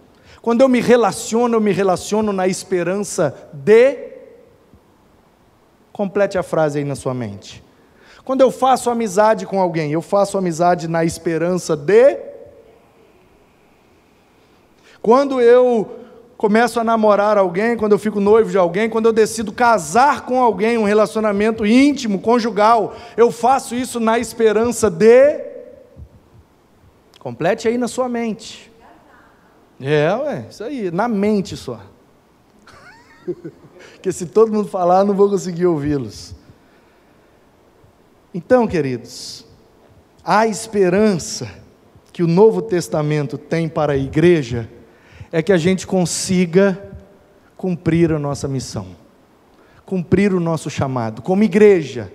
[0.41, 4.11] Quando eu me relaciono, eu me relaciono na esperança de.
[5.91, 7.63] Complete a frase aí na sua mente.
[8.23, 12.30] Quando eu faço amizade com alguém, eu faço amizade na esperança de.
[15.01, 15.99] Quando eu
[16.37, 20.41] começo a namorar alguém, quando eu fico noivo de alguém, quando eu decido casar com
[20.41, 25.51] alguém, um relacionamento íntimo, conjugal, eu faço isso na esperança de.
[27.19, 28.71] Complete aí na sua mente.
[29.79, 31.79] É, ué, isso aí, na mente só.
[33.93, 36.35] Porque se todo mundo falar, não vou conseguir ouvi-los.
[38.33, 39.45] Então, queridos,
[40.23, 41.47] a esperança
[42.11, 44.69] que o Novo Testamento tem para a igreja
[45.31, 46.77] é que a gente consiga
[47.55, 48.87] cumprir a nossa missão,
[49.85, 52.11] cumprir o nosso chamado, como igreja.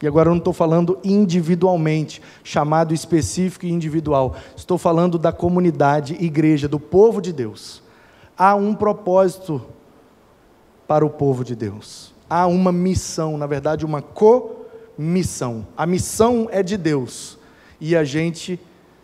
[0.00, 4.36] E agora eu não estou falando individualmente, chamado específico e individual.
[4.56, 7.82] Estou falando da comunidade, igreja, do povo de Deus.
[8.36, 9.60] Há um propósito
[10.86, 12.14] para o povo de Deus.
[12.30, 15.66] Há uma missão, na verdade, uma comissão.
[15.76, 17.36] A missão é de Deus
[17.80, 18.60] e a gente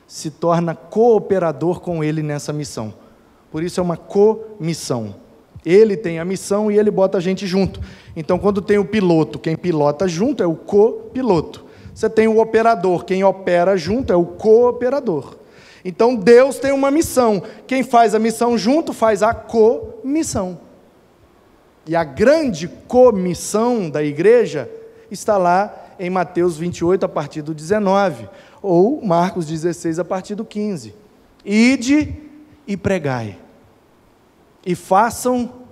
[0.06, 2.94] se torna cooperador com Ele nessa missão.
[3.54, 5.14] Por isso é uma comissão.
[5.64, 7.80] Ele tem a missão e ele bota a gente junto.
[8.16, 11.64] Então, quando tem o piloto, quem pilota junto é o copiloto.
[11.94, 15.36] Você tem o operador, quem opera junto é o cooperador.
[15.84, 17.40] Então, Deus tem uma missão.
[17.64, 20.58] Quem faz a missão junto faz a comissão.
[21.86, 24.68] E a grande comissão da igreja
[25.12, 28.28] está lá em Mateus 28, a partir do 19,
[28.60, 30.92] ou Marcos 16, a partir do 15.
[31.44, 32.16] Ide
[32.66, 33.43] e pregai
[34.64, 35.66] e façam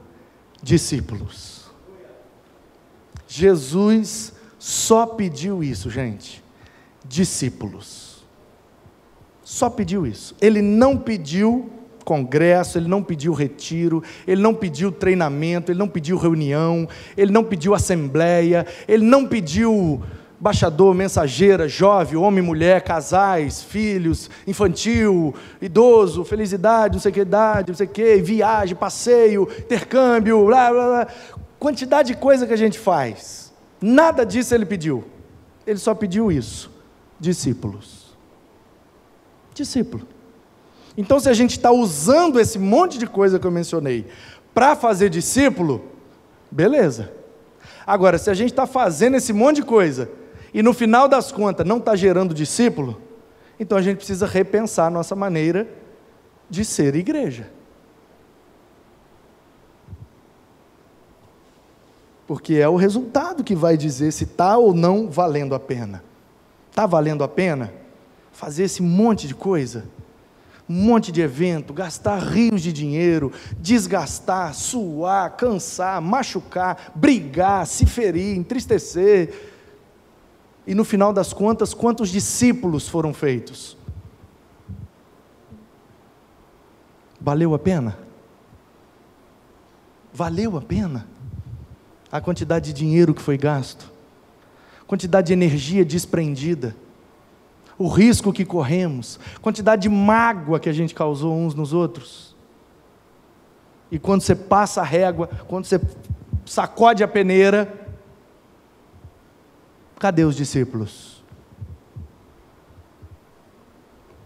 [0.63, 1.71] discípulos.
[3.27, 6.43] Jesus só pediu isso, gente.
[7.05, 8.25] Discípulos.
[9.43, 10.37] Só pediu isso.
[10.41, 11.71] Ele não pediu
[12.05, 17.45] congresso, ele não pediu retiro, ele não pediu treinamento, ele não pediu reunião, ele não
[17.45, 20.03] pediu assembleia, ele não pediu
[20.43, 27.77] embaixador, mensageira, jovem, homem, mulher, casais, filhos, infantil, idoso, felicidade, não sei que idade, não
[27.77, 31.09] sei que, viagem, passeio, intercâmbio, blá, blá, blá.
[31.61, 33.53] Quantidade de coisa que a gente faz.
[33.81, 35.05] Nada disso ele pediu.
[35.65, 36.73] Ele só pediu isso:
[37.21, 38.17] discípulos.
[39.55, 40.09] Discípulo.
[40.97, 44.09] Então, se a gente está usando esse monte de coisa que eu mencionei
[44.53, 45.85] para fazer discípulo,
[46.51, 47.13] beleza.
[47.87, 50.11] Agora, se a gente está fazendo esse monte de coisa
[50.53, 53.01] e no final das contas não está gerando discípulo,
[53.59, 55.69] então a gente precisa repensar a nossa maneira
[56.51, 57.51] de ser igreja.
[62.27, 66.03] Porque é o resultado que vai dizer se está ou não valendo a pena.
[66.71, 67.73] Está valendo a pena
[68.33, 69.85] fazer esse monte de coisa?
[70.69, 78.37] Um monte de evento, gastar rios de dinheiro, desgastar, suar, cansar, machucar, brigar, se ferir,
[78.37, 79.53] entristecer,
[80.67, 83.77] e no final das contas, quantos discípulos foram feitos?
[87.21, 87.99] Valeu a pena?
[90.13, 91.07] Valeu a pena?
[92.11, 93.91] A quantidade de dinheiro que foi gasto,
[94.87, 96.77] quantidade de energia desprendida,
[97.79, 102.37] o risco que corremos, quantidade de mágoa que a gente causou uns nos outros.
[103.91, 105.81] E quando você passa a régua, quando você
[106.45, 107.82] sacode a peneira,
[110.03, 111.23] Cadê os discípulos?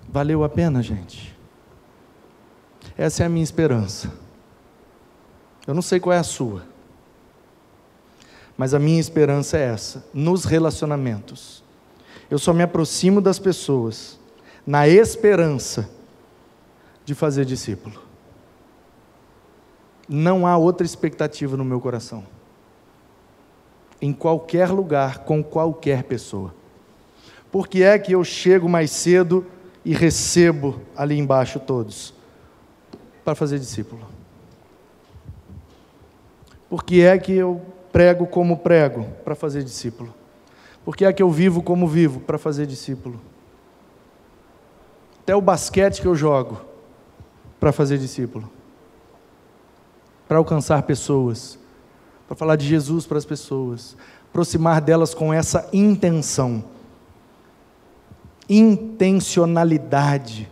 [0.09, 1.37] Valeu a pena, gente?
[2.97, 4.11] Essa é a minha esperança.
[5.67, 6.63] Eu não sei qual é a sua,
[8.57, 11.63] mas a minha esperança é essa: nos relacionamentos.
[12.31, 14.19] Eu só me aproximo das pessoas
[14.67, 15.91] na esperança
[17.05, 18.03] de fazer discípulo.
[20.09, 22.25] Não há outra expectativa no meu coração
[24.01, 26.55] em qualquer lugar, com qualquer pessoa.
[27.51, 29.47] Por que é que eu chego mais cedo
[29.85, 32.13] e recebo ali embaixo todos?
[33.25, 34.07] Para fazer discípulo.
[36.69, 39.05] Por que é que eu prego como prego?
[39.25, 40.15] Para fazer discípulo.
[40.85, 42.21] Por que é que eu vivo como vivo?
[42.21, 43.21] Para fazer discípulo.
[45.21, 46.61] Até o basquete que eu jogo,
[47.59, 48.49] para fazer discípulo.
[50.29, 51.59] Para alcançar pessoas.
[52.27, 53.97] Para falar de Jesus para as pessoas.
[54.31, 56.65] Aproximar delas com essa intenção.
[58.49, 60.51] Intencionalidade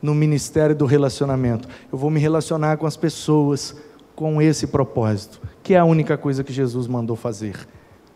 [0.00, 1.68] no ministério do relacionamento.
[1.90, 3.76] Eu vou me relacionar com as pessoas
[4.14, 7.66] com esse propósito, que é a única coisa que Jesus mandou fazer: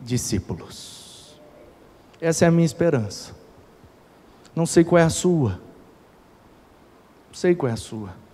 [0.00, 1.40] discípulos.
[2.20, 3.34] Essa é a minha esperança.
[4.54, 5.60] Não sei qual é a sua.
[7.28, 8.25] Não sei qual é a sua.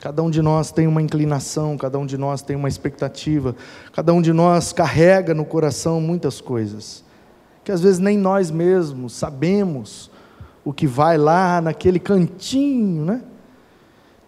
[0.00, 3.54] Cada um de nós tem uma inclinação, cada um de nós tem uma expectativa,
[3.92, 7.04] cada um de nós carrega no coração muitas coisas,
[7.62, 10.10] que às vezes nem nós mesmos sabemos
[10.64, 13.22] o que vai lá naquele cantinho, né?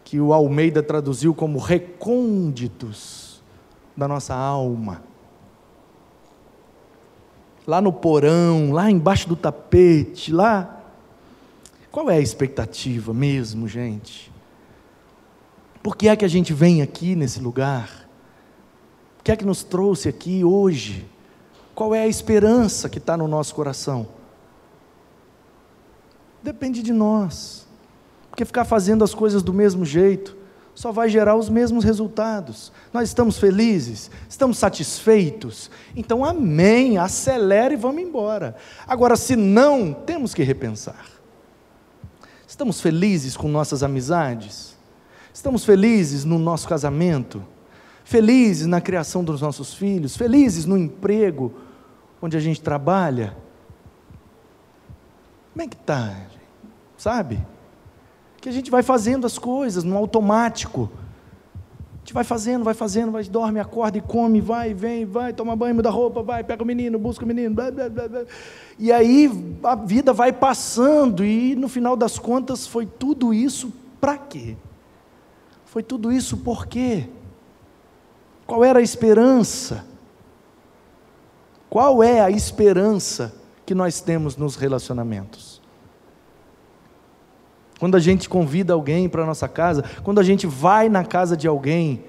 [0.04, 3.42] Que o Almeida traduziu como recônditos
[3.96, 5.02] da nossa alma.
[7.66, 10.82] Lá no porão, lá embaixo do tapete, lá.
[11.90, 14.31] Qual é a expectativa mesmo, gente?
[15.82, 18.08] Por que é que a gente vem aqui nesse lugar?
[19.18, 21.08] O que é que nos trouxe aqui hoje?
[21.74, 24.06] Qual é a esperança que está no nosso coração?
[26.42, 27.66] Depende de nós.
[28.30, 30.36] Porque ficar fazendo as coisas do mesmo jeito
[30.74, 32.72] só vai gerar os mesmos resultados.
[32.92, 35.70] Nós estamos felizes, estamos satisfeitos.
[35.94, 38.56] Então, amém, acelere e vamos embora.
[38.86, 41.04] Agora, se não, temos que repensar.
[42.46, 44.71] Estamos felizes com nossas amizades?
[45.32, 47.42] Estamos felizes no nosso casamento?
[48.04, 50.16] Felizes na criação dos nossos filhos?
[50.16, 51.54] Felizes no emprego
[52.20, 53.36] onde a gente trabalha?
[55.52, 56.16] Como é que está?
[56.96, 57.40] Sabe?
[58.40, 60.90] Que a gente vai fazendo as coisas no automático.
[61.94, 65.54] A gente vai fazendo, vai fazendo, vai, dorme, acorda e come, vai, vem, vai, toma
[65.54, 68.24] banho, muda roupa, vai, pega o menino, busca o menino, blá, blá, blá, blá.
[68.78, 69.30] E aí
[69.62, 74.56] a vida vai passando e no final das contas foi tudo isso para quê?
[75.72, 77.08] Foi tudo isso por quê?
[78.46, 79.86] Qual era a esperança?
[81.70, 83.32] Qual é a esperança
[83.64, 85.62] que nós temos nos relacionamentos.
[87.80, 91.34] Quando a gente convida alguém para a nossa casa, quando a gente vai na casa
[91.34, 92.04] de alguém,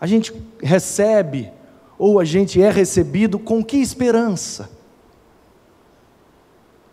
[0.00, 1.50] a gente recebe
[1.98, 4.70] ou a gente é recebido com que esperança?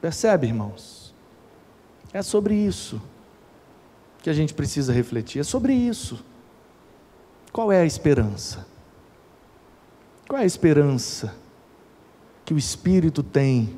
[0.01, 1.13] Percebe, irmãos?
[2.11, 2.99] É sobre isso
[4.23, 6.23] que a gente precisa refletir, é sobre isso.
[7.51, 8.65] Qual é a esperança?
[10.29, 11.35] Qual é a esperança
[12.45, 13.77] que o Espírito tem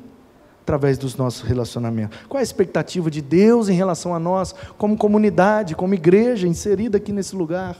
[0.62, 2.16] através dos nossos relacionamentos?
[2.28, 6.98] Qual é a expectativa de Deus em relação a nós, como comunidade, como igreja inserida
[6.98, 7.76] aqui nesse lugar?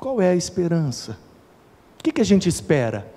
[0.00, 1.12] Qual é a esperança?
[2.00, 3.08] O que, que a gente espera?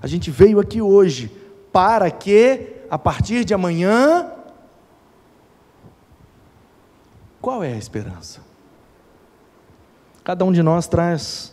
[0.00, 1.32] A gente veio aqui hoje
[1.72, 4.30] para que, a partir de amanhã,
[7.44, 8.40] qual é a esperança?
[10.24, 11.52] Cada um de nós traz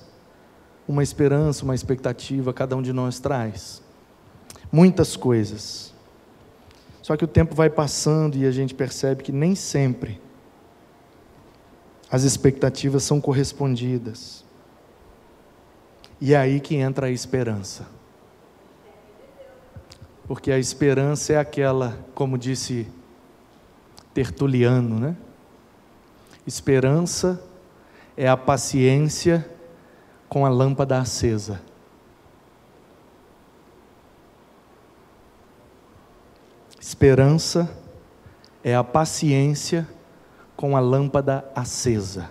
[0.88, 3.84] uma esperança, uma expectativa, cada um de nós traz.
[4.72, 5.94] Muitas coisas.
[7.02, 10.22] Só que o tempo vai passando e a gente percebe que nem sempre
[12.10, 14.46] as expectativas são correspondidas.
[16.22, 17.86] E é aí que entra a esperança.
[20.26, 22.88] Porque a esperança é aquela, como disse
[24.14, 25.18] Tertuliano, né?
[26.52, 27.42] Esperança
[28.18, 29.50] é a paciência
[30.28, 31.62] com a lâmpada acesa.
[36.78, 37.74] Esperança
[38.62, 39.88] é a paciência
[40.58, 42.30] com a lâmpada acesa.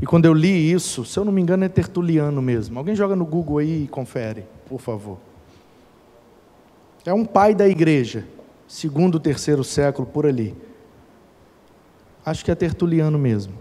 [0.00, 2.78] E quando eu li isso, se eu não me engano é Tertuliano mesmo.
[2.78, 5.18] Alguém joga no Google aí e confere, por favor.
[7.04, 8.26] É um pai da igreja,
[8.66, 10.56] segundo, terceiro século, por ali.
[12.26, 13.54] Acho que é Tertuliano mesmo.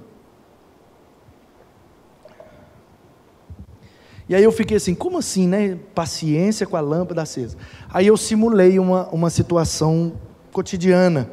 [4.28, 5.78] E aí eu fiquei assim, como assim, né?
[5.94, 7.56] Paciência com a lâmpada acesa.
[7.88, 10.14] Aí eu simulei uma, uma situação
[10.52, 11.30] cotidiana.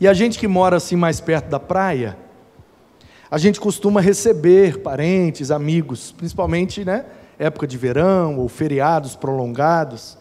[0.00, 2.16] E a gente que mora assim mais perto da praia,
[3.30, 7.04] a gente costuma receber parentes, amigos, principalmente, né?
[7.38, 10.16] Época de verão ou feriados prolongados.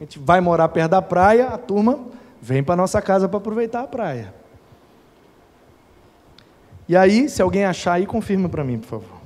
[0.00, 2.00] A gente vai morar perto da praia, a turma
[2.42, 4.43] vem para nossa casa para aproveitar a praia.
[6.88, 9.20] E aí, se alguém achar aí, confirma para mim, por favor.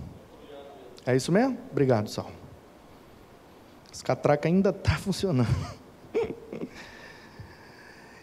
[1.05, 1.59] É isso mesmo?
[1.73, 2.31] Obrigado, Sal.
[3.93, 5.49] Esse catraca ainda está funcionando.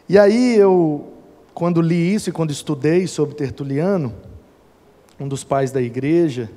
[0.08, 1.14] e aí eu,
[1.54, 4.14] quando li isso e quando estudei sobre Tertuliano,
[5.20, 6.50] um dos pais da igreja,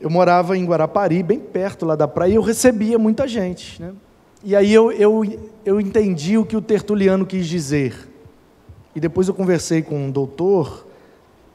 [0.00, 3.80] eu morava em Guarapari, bem perto lá da praia, e eu recebia muita gente.
[3.80, 3.92] Né?
[4.42, 5.22] E aí eu, eu,
[5.64, 8.10] eu entendi o que o Tertuliano quis dizer.
[8.94, 10.83] E depois eu conversei com um doutor,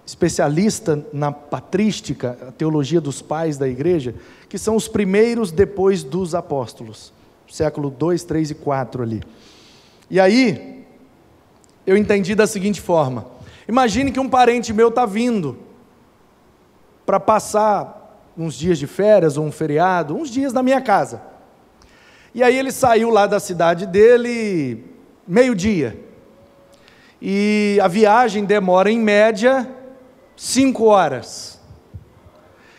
[0.09, 4.15] especialista na patrística, a teologia dos pais da igreja,
[4.49, 7.13] que são os primeiros depois dos apóstolos,
[7.47, 9.21] século 2, 3 e 4 ali.
[10.09, 10.83] E aí,
[11.85, 13.27] eu entendi da seguinte forma:
[13.67, 15.59] imagine que um parente meu está vindo
[17.05, 21.21] para passar uns dias de férias ou um feriado, uns dias na minha casa.
[22.33, 24.85] E aí ele saiu lá da cidade dele
[25.27, 26.03] meio-dia.
[27.21, 29.75] E a viagem demora em média
[30.39, 31.59] cinco horas.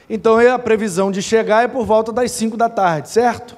[0.08, 3.56] Então a previsão de chegar é por volta das cinco da tarde, certo?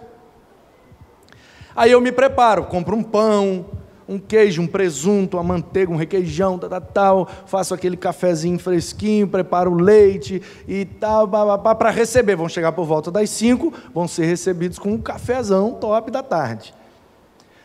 [1.74, 3.64] Aí eu me preparo, compro um pão,
[4.06, 9.28] um queijo, um presunto, uma manteiga, um requeijão, tal, tal, tal, faço aquele cafezinho fresquinho,
[9.28, 12.34] preparo o leite e tal, para receber.
[12.34, 16.74] Vão chegar por volta das cinco, vão ser recebidos com um cafezão top da tarde.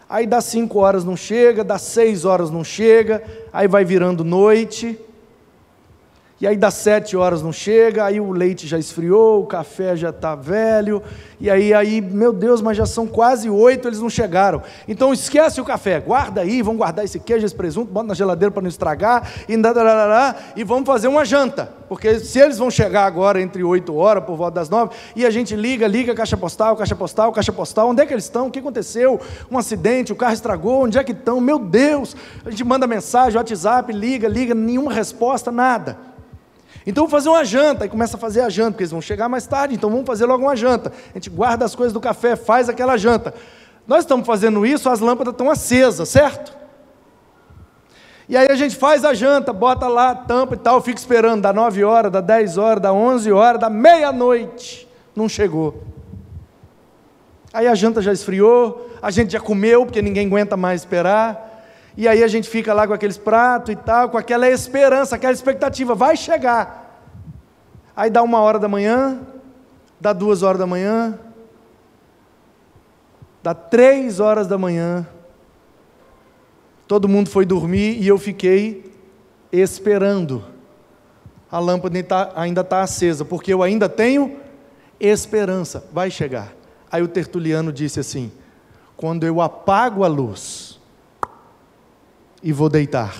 [0.08, 4.98] Aí das cinco horas não chega, das seis horas não chega, aí vai virando noite,
[6.40, 10.12] e aí das sete horas não chega, aí o leite já esfriou, o café já
[10.12, 11.02] está velho,
[11.40, 14.62] e aí, aí, meu Deus, mas já são quase oito, eles não chegaram.
[14.88, 18.52] Então esquece o café, guarda aí, vamos guardar esse queijo, esse presunto, bota na geladeira
[18.52, 19.56] para não estragar, e,
[20.56, 21.72] e vamos fazer uma janta.
[21.90, 25.32] Porque se eles vão chegar agora entre oito horas, por volta das nove, e a
[25.32, 28.48] gente liga, liga, caixa postal, caixa postal, caixa postal, onde é que eles estão?
[28.48, 29.20] O que aconteceu?
[29.50, 31.42] Um acidente, o carro estragou, onde é que estão?
[31.42, 32.16] Meu Deus!
[32.46, 35.98] A gente manda mensagem, WhatsApp, liga, liga, nenhuma resposta, nada.
[36.86, 39.28] Então vamos fazer uma janta, e começa a fazer a janta, porque eles vão chegar
[39.28, 40.91] mais tarde, então vamos fazer logo uma janta.
[41.11, 43.34] A gente guarda as coisas do café, faz aquela janta.
[43.86, 46.55] Nós estamos fazendo isso, as lâmpadas estão acesas, certo?
[48.30, 51.53] E aí a gente faz a janta, bota lá, tampa e tal, fica esperando, da
[51.53, 55.84] 9 horas, da 10 horas, da 11 horas, da meia-noite, não chegou.
[57.53, 61.47] Aí a janta já esfriou, a gente já comeu, porque ninguém aguenta mais esperar.
[61.98, 65.34] E aí a gente fica lá com aqueles pratos e tal, com aquela esperança, aquela
[65.34, 67.02] expectativa, vai chegar.
[67.95, 69.20] Aí dá uma hora da manhã,
[70.00, 71.18] dá duas horas da manhã,
[73.41, 75.08] dá três horas da manhã,
[76.88, 78.93] todo mundo foi dormir e eu fiquei
[79.52, 80.43] esperando.
[81.50, 81.98] A lâmpada
[82.36, 84.38] ainda está tá acesa, porque eu ainda tenho
[85.00, 86.54] esperança, vai chegar.
[86.91, 88.32] Aí o tertuliano disse assim:
[88.95, 90.66] quando eu apago a luz,
[92.48, 93.14] e vou deitar.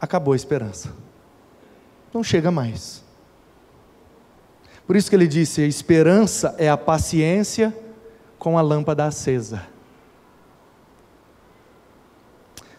[0.00, 0.94] Acabou a esperança.
[2.10, 3.04] Não chega mais.
[4.86, 7.76] Por isso que ele disse: a esperança é a paciência
[8.38, 9.62] com a lâmpada acesa.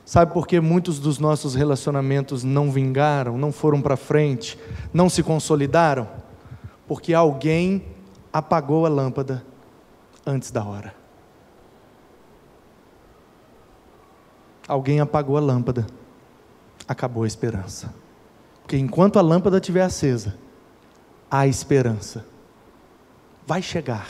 [0.03, 4.57] Sabe por que muitos dos nossos relacionamentos não vingaram, não foram para frente,
[4.91, 6.09] não se consolidaram?
[6.88, 7.86] Porque alguém
[8.34, 9.45] apagou a lâmpada
[10.25, 10.98] antes da hora.
[14.70, 15.88] Alguém apagou a lâmpada,
[16.88, 17.91] acabou a esperança.
[18.61, 20.36] Porque enquanto a lâmpada estiver acesa,
[21.30, 22.24] há esperança.
[23.47, 24.07] Vai chegar.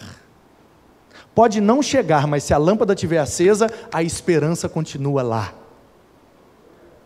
[1.33, 5.53] Pode não chegar, mas se a lâmpada estiver acesa, a esperança continua lá.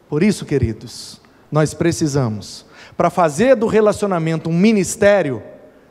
[0.09, 2.65] Por isso, queridos, nós precisamos,
[2.97, 5.43] para fazer do relacionamento um ministério,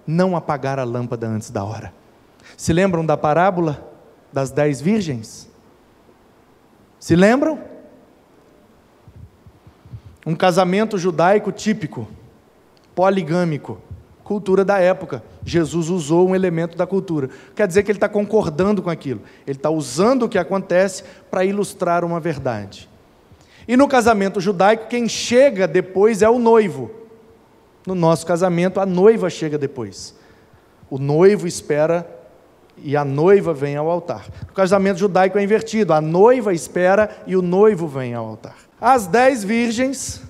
[0.04, 1.94] não apagar a lâmpada antes da hora.
[2.56, 3.88] Se lembram da parábola
[4.32, 5.51] das dez virgens?
[7.02, 7.58] Se lembram?
[10.24, 12.06] Um casamento judaico típico,
[12.94, 13.82] poligâmico,
[14.22, 15.20] cultura da época.
[15.44, 17.28] Jesus usou um elemento da cultura.
[17.56, 19.20] Quer dizer que ele está concordando com aquilo.
[19.44, 22.88] Ele está usando o que acontece para ilustrar uma verdade.
[23.66, 26.88] E no casamento judaico, quem chega depois é o noivo.
[27.84, 30.14] No nosso casamento, a noiva chega depois.
[30.88, 32.06] O noivo espera
[32.84, 34.26] e a noiva vem ao altar.
[34.46, 38.56] No casamento judaico é invertido: a noiva espera e o noivo vem ao altar.
[38.80, 40.22] As dez virgens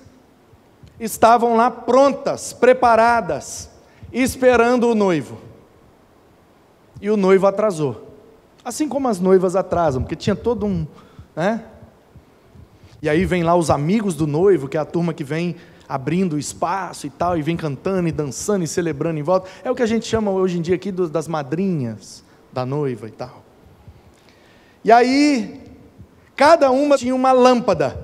[0.99, 3.69] estavam lá prontas, preparadas,
[4.11, 5.39] esperando o noivo.
[7.01, 8.09] E o noivo atrasou.
[8.63, 10.87] Assim como as noivas atrasam, porque tinha todo um.
[11.35, 11.63] Né?
[13.01, 15.55] E aí vem lá os amigos do noivo, que é a turma que vem
[15.89, 19.49] abrindo espaço e tal, e vem cantando e dançando e celebrando em volta.
[19.63, 22.22] É o que a gente chama hoje em dia aqui das madrinhas
[22.53, 23.43] da noiva e tal.
[24.83, 25.61] E aí,
[26.35, 27.97] cada uma tinha uma lâmpada,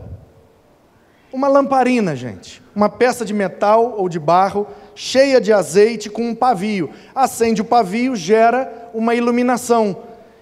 [1.32, 6.36] uma lamparina, gente, uma peça de metal ou de barro, cheia de azeite com um
[6.36, 6.90] pavio.
[7.14, 9.98] Acende o pavio, gera uma iluminação.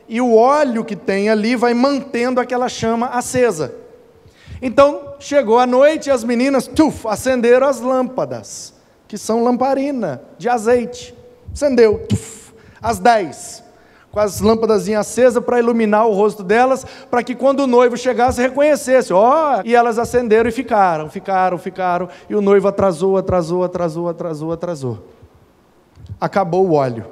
[0.07, 3.75] E o óleo que tem ali vai mantendo aquela chama acesa.
[4.61, 8.73] Então, chegou a noite e as meninas, tuf, acenderam as lâmpadas,
[9.07, 11.13] que são lamparina de azeite.
[11.53, 12.05] acendeu.
[12.07, 13.63] Tuf, às dez,
[14.17, 18.41] com as lâmpadas acesas para iluminar o rosto delas, para que quando o noivo chegasse
[18.41, 19.13] reconhecesse.
[19.13, 19.61] Ó, oh!
[19.63, 22.09] e elas acenderam e ficaram, ficaram, ficaram.
[22.27, 25.07] E o noivo atrasou, atrasou, atrasou, atrasou, atrasou.
[26.19, 27.05] Acabou o óleo.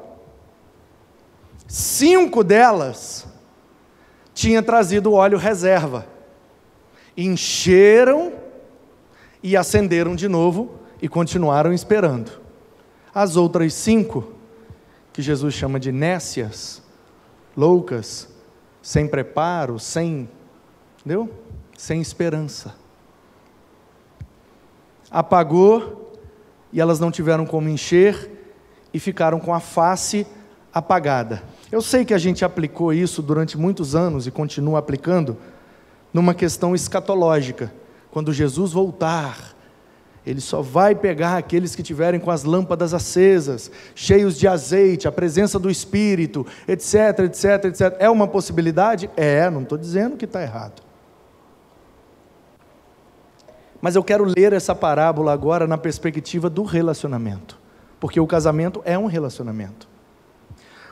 [1.67, 3.27] Cinco delas
[4.33, 6.07] tinha trazido óleo reserva.
[7.15, 8.33] Encheram
[9.43, 12.31] e acenderam de novo e continuaram esperando.
[13.13, 14.33] As outras cinco,
[15.13, 16.83] que Jesus chama de nécias,
[17.55, 18.27] loucas,
[18.81, 20.29] sem preparo, sem,
[20.99, 21.29] entendeu?
[21.77, 22.75] Sem esperança.
[25.09, 26.13] Apagou
[26.71, 28.29] e elas não tiveram como encher
[28.93, 30.27] e ficaram com a face
[30.73, 31.41] apagada.
[31.71, 35.37] Eu sei que a gente aplicou isso durante muitos anos e continua aplicando
[36.13, 37.73] numa questão escatológica.
[38.11, 39.54] Quando Jesus voltar,
[40.26, 45.11] ele só vai pegar aqueles que tiverem com as lâmpadas acesas, cheios de azeite, a
[45.11, 47.95] presença do Espírito, etc, etc, etc.
[47.99, 49.09] É uma possibilidade?
[49.15, 50.82] É, não estou dizendo que está errado.
[53.80, 57.59] Mas eu quero ler essa parábola agora na perspectiva do relacionamento,
[57.99, 59.88] porque o casamento é um relacionamento.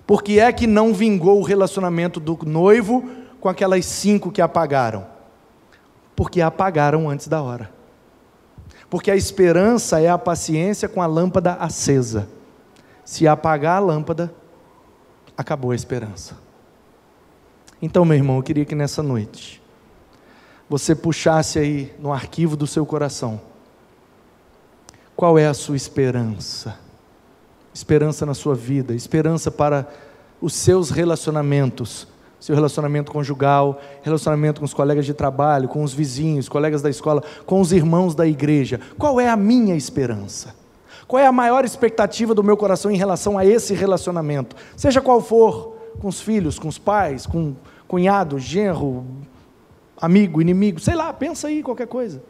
[0.05, 3.09] Por que é que não vingou o relacionamento do noivo
[3.39, 5.07] com aquelas cinco que apagaram?
[6.15, 7.72] Porque apagaram antes da hora.
[8.93, 12.29] Porque a esperança é a paciência com a lâmpada acesa.
[13.03, 14.31] Se apagar a lâmpada,
[15.35, 16.37] acabou a esperança.
[17.81, 19.59] Então, meu irmão, eu queria que nessa noite
[20.69, 23.41] você puxasse aí no arquivo do seu coração
[25.15, 26.77] qual é a sua esperança?
[27.73, 29.87] Esperança na sua vida, esperança para
[30.39, 32.07] os seus relacionamentos,
[32.43, 37.23] seu relacionamento conjugal, relacionamento com os colegas de trabalho, com os vizinhos, colegas da escola,
[37.45, 38.81] com os irmãos da igreja.
[38.97, 40.53] Qual é a minha esperança?
[41.07, 44.57] Qual é a maior expectativa do meu coração em relação a esse relacionamento?
[44.75, 47.55] Seja qual for, com os filhos, com os pais, com
[47.87, 49.05] cunhado, genro,
[49.95, 52.21] amigo, inimigo, sei lá, pensa aí qualquer coisa.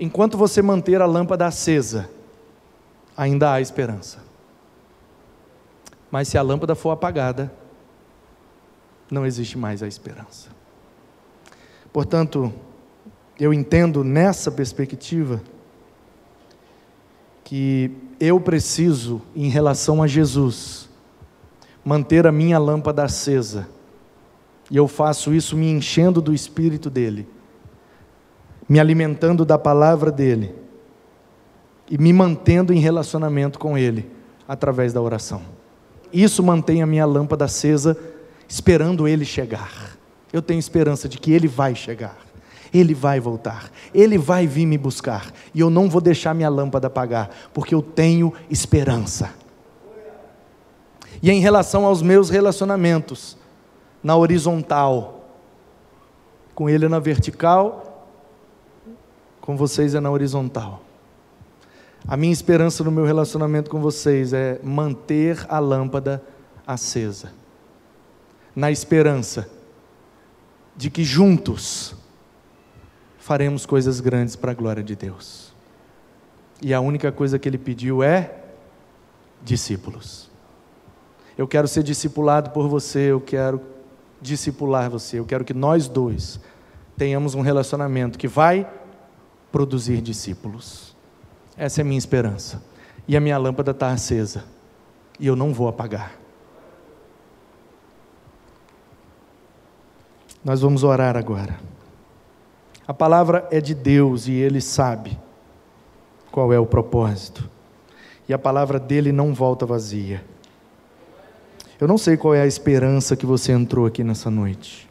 [0.00, 2.10] Enquanto você manter a lâmpada acesa,
[3.16, 4.18] ainda há esperança.
[6.10, 7.52] Mas se a lâmpada for apagada,
[9.10, 10.48] não existe mais a esperança.
[11.92, 12.52] Portanto,
[13.38, 15.40] eu entendo nessa perspectiva
[17.44, 17.90] que
[18.20, 20.88] eu preciso, em relação a Jesus,
[21.84, 23.68] manter a minha lâmpada acesa,
[24.70, 27.26] e eu faço isso me enchendo do Espírito dele,
[28.68, 30.54] me alimentando da palavra dele,
[31.90, 34.10] e me mantendo em relacionamento com ele,
[34.46, 35.40] através da oração.
[36.12, 37.96] Isso mantém a minha lâmpada acesa
[38.48, 39.98] esperando ele chegar.
[40.32, 42.16] Eu tenho esperança de que ele vai chegar.
[42.72, 46.86] Ele vai voltar, ele vai vir me buscar, e eu não vou deixar minha lâmpada
[46.86, 49.30] apagar, porque eu tenho esperança.
[51.22, 53.38] E em relação aos meus relacionamentos,
[54.02, 55.30] na horizontal,
[56.54, 58.06] com ele na vertical,
[59.40, 60.82] com vocês é na horizontal.
[62.06, 66.22] A minha esperança no meu relacionamento com vocês é manter a lâmpada
[66.66, 67.30] acesa
[68.58, 69.48] na esperança
[70.76, 71.94] de que juntos
[73.16, 75.54] faremos coisas grandes para a glória de Deus.
[76.60, 78.34] E a única coisa que ele pediu é
[79.44, 80.28] discípulos.
[81.36, 83.60] Eu quero ser discipulado por você, eu quero
[84.20, 86.40] discipular você, eu quero que nós dois
[86.96, 88.68] tenhamos um relacionamento que vai
[89.52, 90.96] produzir discípulos.
[91.56, 92.60] Essa é a minha esperança.
[93.06, 94.44] E a minha lâmpada está acesa.
[95.20, 96.27] E eu não vou apagar.
[100.44, 101.58] Nós vamos orar agora.
[102.86, 105.18] A palavra é de Deus e Ele sabe
[106.30, 107.48] qual é o propósito.
[108.28, 110.24] E a palavra dele não volta vazia.
[111.80, 114.88] Eu não sei qual é a esperança que você entrou aqui nessa noite.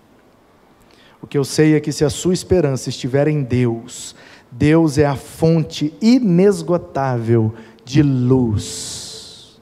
[1.21, 4.15] O que eu sei é que se a sua esperança estiver em Deus,
[4.51, 9.59] Deus é a fonte inesgotável de luz.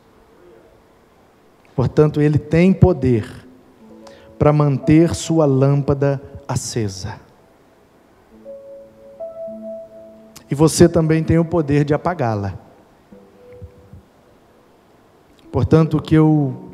[1.75, 3.44] Portanto, Ele tem poder
[4.37, 7.19] para manter sua lâmpada acesa.
[10.49, 12.57] E você também tem o poder de apagá-la.
[15.51, 16.69] Portanto, o que eu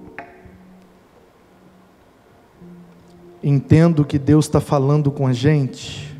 [3.43, 6.17] entendo que Deus está falando com a gente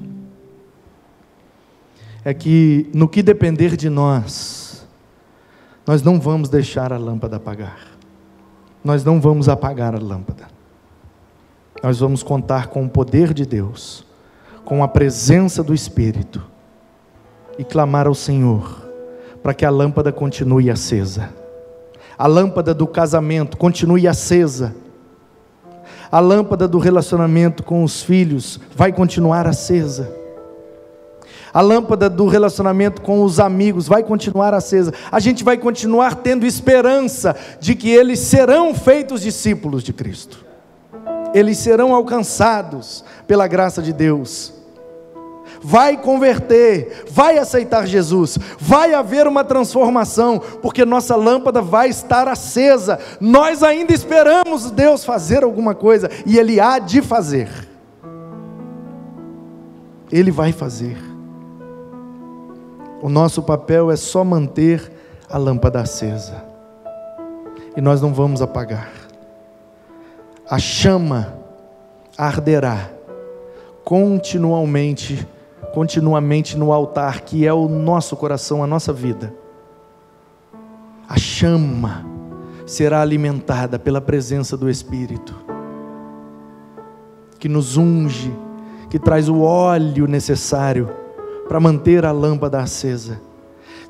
[2.24, 4.88] é que, no que depender de nós,
[5.86, 7.80] nós não vamos deixar a lâmpada apagar.
[8.84, 10.51] Nós não vamos apagar a lâmpada
[11.82, 14.06] nós vamos contar com o poder de Deus,
[14.64, 16.42] com a presença do Espírito
[17.58, 18.82] e clamar ao Senhor
[19.42, 21.30] para que a lâmpada continue acesa.
[22.18, 24.76] A lâmpada do casamento continue acesa.
[26.12, 30.12] A lâmpada do relacionamento com os filhos vai continuar acesa.
[31.54, 34.94] A lâmpada do relacionamento com os amigos vai continuar acesa.
[35.12, 40.51] A gente vai continuar tendo esperança de que eles serão feitos discípulos de Cristo.
[41.34, 44.62] Eles serão alcançados pela graça de Deus
[45.62, 53.00] vai converter, vai aceitar Jesus, vai haver uma transformação, porque nossa lâmpada vai estar acesa.
[53.20, 57.50] Nós ainda esperamos Deus fazer alguma coisa e Ele há de fazer.
[60.12, 60.98] Ele vai fazer.
[63.02, 64.92] O nosso papel é só manter
[65.30, 66.44] a lâmpada acesa.
[67.76, 69.01] E nós não vamos apagar.
[70.52, 71.34] A chama
[72.18, 72.92] arderá
[73.86, 75.26] continuamente
[75.74, 79.34] continuamente no altar, que é o nosso coração, a nossa vida.
[81.08, 82.06] A chama
[82.66, 85.34] será alimentada pela presença do Espírito,
[87.40, 88.36] que nos unge,
[88.90, 90.90] que traz o óleo necessário
[91.48, 93.22] para manter a lâmpada acesa.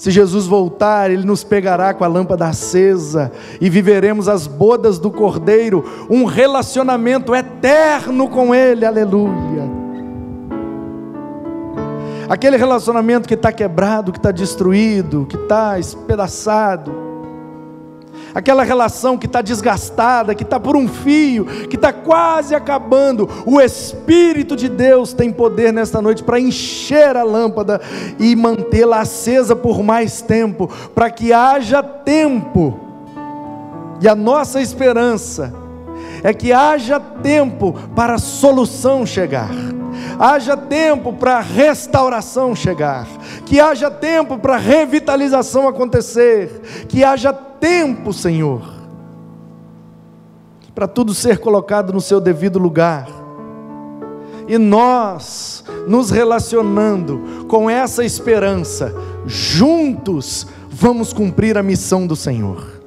[0.01, 3.31] Se Jesus voltar, Ele nos pegará com a lâmpada acesa
[3.61, 9.61] e viveremos as bodas do Cordeiro, um relacionamento eterno com Ele, aleluia.
[12.27, 17.10] Aquele relacionamento que está quebrado, que está destruído, que está espedaçado,
[18.33, 23.29] aquela relação que está desgastada, que está por um fio, que está quase acabando.
[23.45, 27.81] O Espírito de Deus tem poder nesta noite para encher a lâmpada
[28.19, 32.79] e mantê-la acesa por mais tempo, para que haja tempo.
[34.01, 35.53] E a nossa esperança
[36.23, 39.51] é que haja tempo para a solução chegar
[40.19, 43.07] haja tempo para restauração chegar,
[43.45, 48.61] que haja tempo para revitalização acontecer, que haja tempo, Senhor,
[50.73, 53.07] para tudo ser colocado no seu devido lugar.
[54.47, 58.93] E nós, nos relacionando com essa esperança,
[59.25, 62.80] juntos vamos cumprir a missão do Senhor.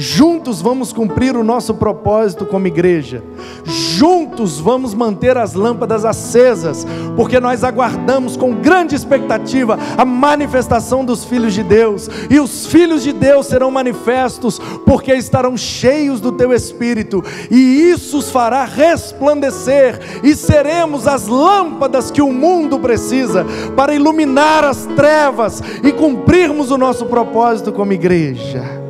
[0.00, 3.20] Juntos vamos cumprir o nosso propósito como igreja.
[3.64, 6.86] Juntos vamos manter as lâmpadas acesas,
[7.16, 12.08] porque nós aguardamos com grande expectativa a manifestação dos filhos de Deus.
[12.30, 18.18] E os filhos de Deus serão manifestos, porque estarão cheios do teu espírito, e isso
[18.18, 23.44] os fará resplandecer, e seremos as lâmpadas que o mundo precisa
[23.74, 28.87] para iluminar as trevas e cumprirmos o nosso propósito como igreja.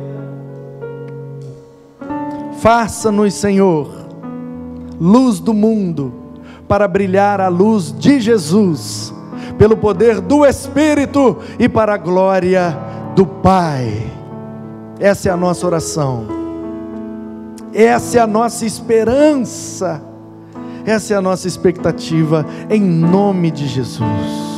[2.61, 3.89] Faça-nos, Senhor,
[4.99, 6.13] luz do mundo,
[6.67, 9.13] para brilhar a luz de Jesus,
[9.57, 12.77] pelo poder do Espírito e para a glória
[13.15, 14.11] do Pai.
[14.99, 16.25] Essa é a nossa oração,
[17.73, 20.01] essa é a nossa esperança,
[20.85, 24.48] essa é a nossa expectativa, em nome de Jesus.